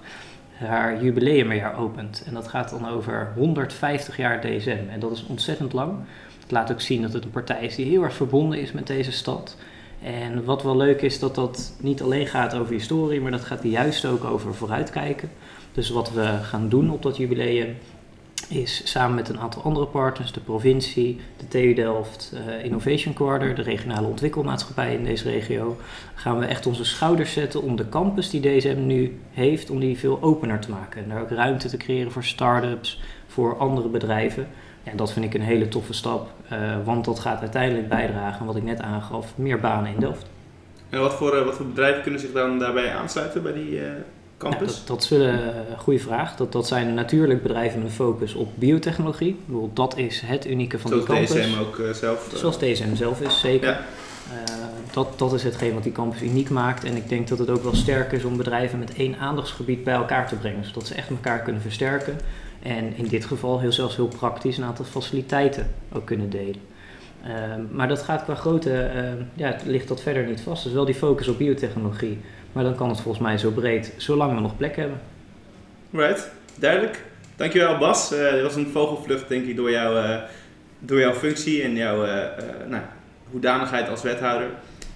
haar 0.66 1.02
jubileumjaar 1.02 1.78
opent. 1.78 2.22
En 2.26 2.34
dat 2.34 2.48
gaat 2.48 2.70
dan 2.70 2.88
over 2.88 3.32
150 3.36 4.16
jaar 4.16 4.40
DSM. 4.40 4.82
En 4.90 5.00
dat 5.00 5.12
is 5.12 5.26
ontzettend 5.26 5.72
lang. 5.72 5.92
Het 6.40 6.50
laat 6.50 6.72
ook 6.72 6.80
zien 6.80 7.02
dat 7.02 7.12
het 7.12 7.24
een 7.24 7.30
partij 7.30 7.64
is 7.64 7.74
die 7.74 7.86
heel 7.86 8.02
erg 8.02 8.14
verbonden 8.14 8.60
is 8.60 8.72
met 8.72 8.86
deze 8.86 9.12
stad. 9.12 9.56
En 10.02 10.44
wat 10.44 10.62
wel 10.62 10.76
leuk 10.76 11.02
is, 11.02 11.18
dat 11.18 11.34
dat 11.34 11.72
niet 11.80 12.02
alleen 12.02 12.26
gaat 12.26 12.54
over 12.54 12.72
historie, 12.72 13.20
maar 13.20 13.30
dat 13.30 13.44
gaat 13.44 13.62
juist 13.62 14.04
ook 14.04 14.24
over 14.24 14.54
vooruitkijken. 14.54 15.30
Dus 15.72 15.90
wat 15.90 16.12
we 16.12 16.38
gaan 16.42 16.68
doen 16.68 16.90
op 16.90 17.02
dat 17.02 17.16
jubileum 17.16 17.76
is 18.48 18.82
samen 18.84 19.14
met 19.14 19.28
een 19.28 19.40
aantal 19.40 19.62
andere 19.62 19.86
partners, 19.86 20.32
de 20.32 20.40
provincie, 20.40 21.20
de 21.36 21.48
TU 21.48 21.74
Delft, 21.74 22.32
uh, 22.34 22.64
Innovation 22.64 23.14
Quarter, 23.14 23.54
de 23.54 23.62
regionale 23.62 24.06
ontwikkelmaatschappij 24.06 24.94
in 24.94 25.04
deze 25.04 25.30
regio, 25.30 25.76
gaan 26.14 26.38
we 26.38 26.44
echt 26.44 26.66
onze 26.66 26.84
schouders 26.84 27.32
zetten 27.32 27.62
om 27.62 27.76
de 27.76 27.88
campus 27.88 28.30
die 28.30 28.40
DSM 28.40 28.86
nu 28.86 29.18
heeft, 29.30 29.70
om 29.70 29.78
die 29.80 29.98
veel 29.98 30.22
opener 30.22 30.60
te 30.60 30.70
maken. 30.70 31.02
En 31.02 31.08
daar 31.08 31.20
ook 31.20 31.30
ruimte 31.30 31.68
te 31.68 31.76
creëren 31.76 32.12
voor 32.12 32.24
start-ups, 32.24 33.00
voor 33.26 33.56
andere 33.58 33.88
bedrijven. 33.88 34.48
Ja, 34.82 34.92
dat 34.94 35.12
vind 35.12 35.24
ik 35.24 35.34
een 35.34 35.40
hele 35.40 35.68
toffe 35.68 35.92
stap, 35.92 36.30
uh, 36.52 36.58
want 36.84 37.04
dat 37.04 37.18
gaat 37.18 37.40
uiteindelijk 37.40 37.88
bijdragen, 37.88 38.46
wat 38.46 38.56
ik 38.56 38.62
net 38.62 38.80
aangaf, 38.80 39.32
meer 39.34 39.60
banen 39.60 39.92
in 39.92 40.00
Delft. 40.00 40.26
En 40.88 41.00
wat 41.00 41.14
voor, 41.14 41.36
uh, 41.36 41.44
wat 41.44 41.54
voor 41.54 41.66
bedrijven 41.66 42.02
kunnen 42.02 42.20
zich 42.20 42.32
dan 42.32 42.58
daarbij 42.58 42.94
aansluiten 42.94 43.42
bij 43.42 43.52
die 43.52 43.80
campus? 44.38 44.60
Ja, 44.60 44.78
dat, 44.78 44.86
dat 44.86 45.04
zullen, 45.04 45.34
uh, 45.34 45.78
goede 45.78 45.98
vraag. 45.98 46.36
Dat, 46.36 46.52
dat 46.52 46.66
zijn 46.66 46.94
natuurlijk 46.94 47.42
bedrijven 47.42 47.78
met 47.78 47.88
een 47.88 47.94
focus 47.94 48.34
op 48.34 48.48
biotechnologie. 48.54 49.28
Ik 49.28 49.46
bedoel, 49.46 49.70
dat 49.74 49.96
is 49.96 50.20
het 50.20 50.46
unieke 50.46 50.78
van 50.78 50.90
Zoals 50.90 51.06
die 51.06 51.14
campus. 51.14 51.46
DSM 51.46 51.60
ook 51.60 51.94
zelf? 51.94 52.32
Zoals 52.34 52.58
DSM 52.58 52.94
zelf 52.94 53.20
is, 53.20 53.40
zeker. 53.40 53.68
Ja. 53.68 53.80
dat, 54.92 55.18
dat 55.18 55.32
is 55.32 55.42
hetgeen 55.42 55.74
wat 55.74 55.82
die 55.82 55.92
campus 55.92 56.22
uniek 56.22 56.50
maakt. 56.50 56.84
En 56.84 56.96
ik 56.96 57.08
denk 57.08 57.28
dat 57.28 57.38
het 57.38 57.50
ook 57.50 57.62
wel 57.62 57.74
sterk 57.74 58.12
is 58.12 58.24
om 58.24 58.36
bedrijven 58.36 58.78
met 58.78 58.94
één 58.94 59.18
aandachtsgebied 59.18 59.84
bij 59.84 59.94
elkaar 59.94 60.28
te 60.28 60.36
brengen. 60.36 60.64
Zodat 60.64 60.86
ze 60.86 60.94
echt 60.94 61.10
elkaar 61.10 61.40
kunnen 61.42 61.62
versterken. 61.62 62.18
En 62.62 62.96
in 62.96 63.06
dit 63.06 63.24
geval 63.24 63.60
heel 63.60 63.72
zelfs 63.72 63.96
heel 63.96 64.08
praktisch 64.08 64.58
een 64.58 64.64
aantal 64.64 64.84
faciliteiten 64.84 65.70
ook 65.92 66.04
kunnen 66.04 66.30
delen. 66.30 66.60
Ehm, 67.24 67.60
maar 67.70 67.88
dat 67.88 68.02
gaat 68.02 68.24
qua 68.24 68.34
grootte, 68.34 68.80
ehm, 68.82 69.16
ja, 69.34 69.56
ligt 69.64 69.88
dat 69.88 70.02
verder 70.02 70.26
niet 70.26 70.40
vast. 70.40 70.64
Dus 70.64 70.72
wel 70.72 70.84
die 70.84 70.94
focus 70.94 71.28
op 71.28 71.38
biotechnologie. 71.38 72.18
Maar 72.52 72.64
dan 72.64 72.74
kan 72.74 72.88
het 72.88 73.00
volgens 73.00 73.24
mij 73.24 73.38
zo 73.38 73.50
breed, 73.50 73.94
zolang 73.96 74.34
we 74.34 74.40
nog 74.40 74.56
plek 74.56 74.76
hebben. 74.76 75.00
Right, 75.90 76.30
duidelijk. 76.54 77.04
Dankjewel 77.36 77.78
Bas. 77.78 78.12
Eh 78.12 78.32
dit 78.32 78.42
was 78.42 78.54
een 78.54 78.66
vogelvlucht 78.66 79.28
denk 79.28 79.46
ik 79.46 79.56
door, 79.56 79.70
jou, 79.70 79.98
eh, 79.98 80.18
door 80.78 80.98
jouw 80.98 81.14
functie 81.14 81.62
en 81.62 81.76
jouw 81.76 82.04
eh, 82.04 82.24
eh, 82.24 82.32
nou, 82.68 82.82
hoedanigheid 83.30 83.88
als 83.88 84.02
wethouder. 84.02 84.48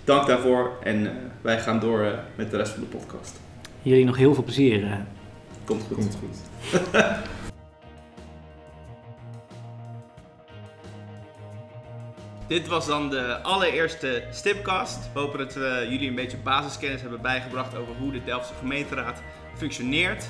Dank 0.05 0.27
daarvoor 0.27 0.71
en 0.83 1.11
wij 1.41 1.61
gaan 1.61 1.81
door 1.81 2.15
met 2.35 2.51
de 2.51 2.57
rest 2.57 2.73
van 2.73 2.81
de 2.81 2.97
podcast. 2.97 3.41
Jullie 3.83 4.05
nog 4.05 4.17
heel 4.17 4.35
veel 4.35 4.45
plezier. 4.45 4.99
Komt 5.65 5.83
goed. 5.83 5.97
Komt 5.97 6.19
goed. 6.21 6.81
Dit 12.47 12.67
was 12.67 12.87
dan 12.87 13.11
de 13.11 13.43
allereerste 13.43 14.25
Stipcast. 14.31 14.99
We 15.13 15.21
hopen 15.21 15.39
dat 15.39 15.55
we 15.55 15.87
jullie 15.89 16.09
een 16.09 16.15
beetje 16.15 16.37
basiskennis 16.37 17.01
hebben 17.01 17.21
bijgebracht 17.21 17.77
over 17.77 17.95
hoe 17.95 18.13
de 18.13 18.25
Delftse 18.25 18.55
gemeenteraad 18.55 19.23
functioneert. 19.57 20.29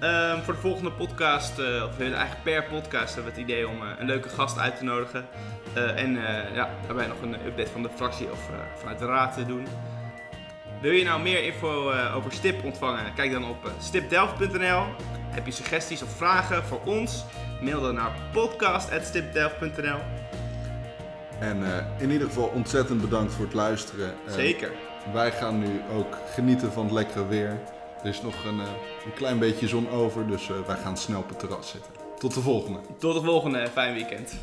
Ehm, 0.00 0.42
voor 0.42 0.54
de 0.54 0.60
volgende 0.60 0.92
podcast, 0.92 1.58
eh, 1.58 1.64
of 1.66 2.00
eigenlijk 2.00 2.42
per 2.42 2.64
podcast, 2.64 3.14
hebben 3.14 3.32
we 3.32 3.40
het 3.40 3.50
idee 3.50 3.68
om 3.68 3.82
eh, 3.82 3.88
een 3.98 4.06
leuke 4.06 4.28
gast 4.28 4.58
uit 4.58 4.76
te 4.76 4.84
nodigen. 4.84 5.26
Eh, 5.74 6.02
en 6.02 6.12
ja, 6.54 6.70
daarbij 6.86 7.06
nog 7.06 7.22
een 7.22 7.46
update 7.46 7.70
van 7.70 7.82
de 7.82 7.90
fractie 7.94 8.30
of 8.30 8.50
vanuit 8.76 8.98
de 8.98 9.06
raad 9.06 9.34
te 9.34 9.46
doen. 9.46 9.66
Wil 10.80 10.92
je 10.92 11.04
nou 11.04 11.22
meer 11.22 11.44
info 11.44 11.92
over 12.14 12.32
STIP 12.32 12.64
ontvangen? 12.64 13.14
Kijk 13.14 13.32
dan 13.32 13.48
op 13.48 13.70
stipdelft.nl. 13.80 14.84
Heb 15.30 15.46
je 15.46 15.52
suggesties 15.52 16.02
of 16.02 16.16
vragen 16.16 16.64
voor 16.64 16.80
ons? 16.84 17.24
Mail 17.60 17.80
dan 17.80 17.94
naar 17.94 18.12
podcast.stipdelft.nl. 18.32 20.25
En 21.40 21.64
eh, 21.64 22.02
in 22.02 22.10
ieder 22.10 22.26
geval 22.26 22.50
ontzettend 22.54 23.00
bedankt 23.00 23.32
voor 23.32 23.44
het 23.44 23.54
luisteren. 23.54 24.14
Eh, 24.26 24.32
Zeker. 24.32 24.72
Wij 25.12 25.32
gaan 25.32 25.58
nu 25.58 25.80
ook 25.96 26.16
genieten 26.34 26.72
van 26.72 26.84
het 26.84 26.92
lekkere 26.92 27.26
weer. 27.26 27.60
Er 28.02 28.08
is 28.08 28.22
nog 28.22 28.44
een, 28.44 28.60
eh, 28.60 28.66
een 29.04 29.14
klein 29.14 29.38
beetje 29.38 29.68
zon 29.68 29.90
over, 29.90 30.26
dus 30.26 30.48
wij 30.66 30.76
gaan 30.76 30.96
snel 30.96 31.18
op 31.18 31.28
het 31.28 31.38
terras 31.38 31.70
zitten. 31.70 31.92
Tot 32.18 32.34
de 32.34 32.40
volgende. 32.40 32.78
Tot 32.98 33.14
de 33.14 33.22
volgende. 33.22 33.68
Fijn 33.72 33.94
weekend. 33.94 34.38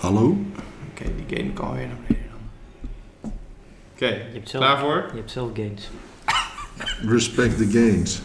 Hallo? 0.00 0.36
Oké, 0.90 1.04
die 1.26 1.36
game 1.36 1.52
kan 1.52 1.74
weer 1.74 1.86
naar 1.86 1.96
beneden 2.06 2.30
dan. 2.30 3.32
Oké, 4.02 4.08
Je 4.14 4.32
hebt 4.32 4.48
zelf, 4.48 4.64
klaar 4.64 4.78
voor? 4.78 5.04
Je 5.10 5.16
hebt 5.16 5.30
zelf 5.30 5.50
gains. 5.54 5.88
Respect 7.06 7.56
the 7.56 7.68
gains. 7.70 8.20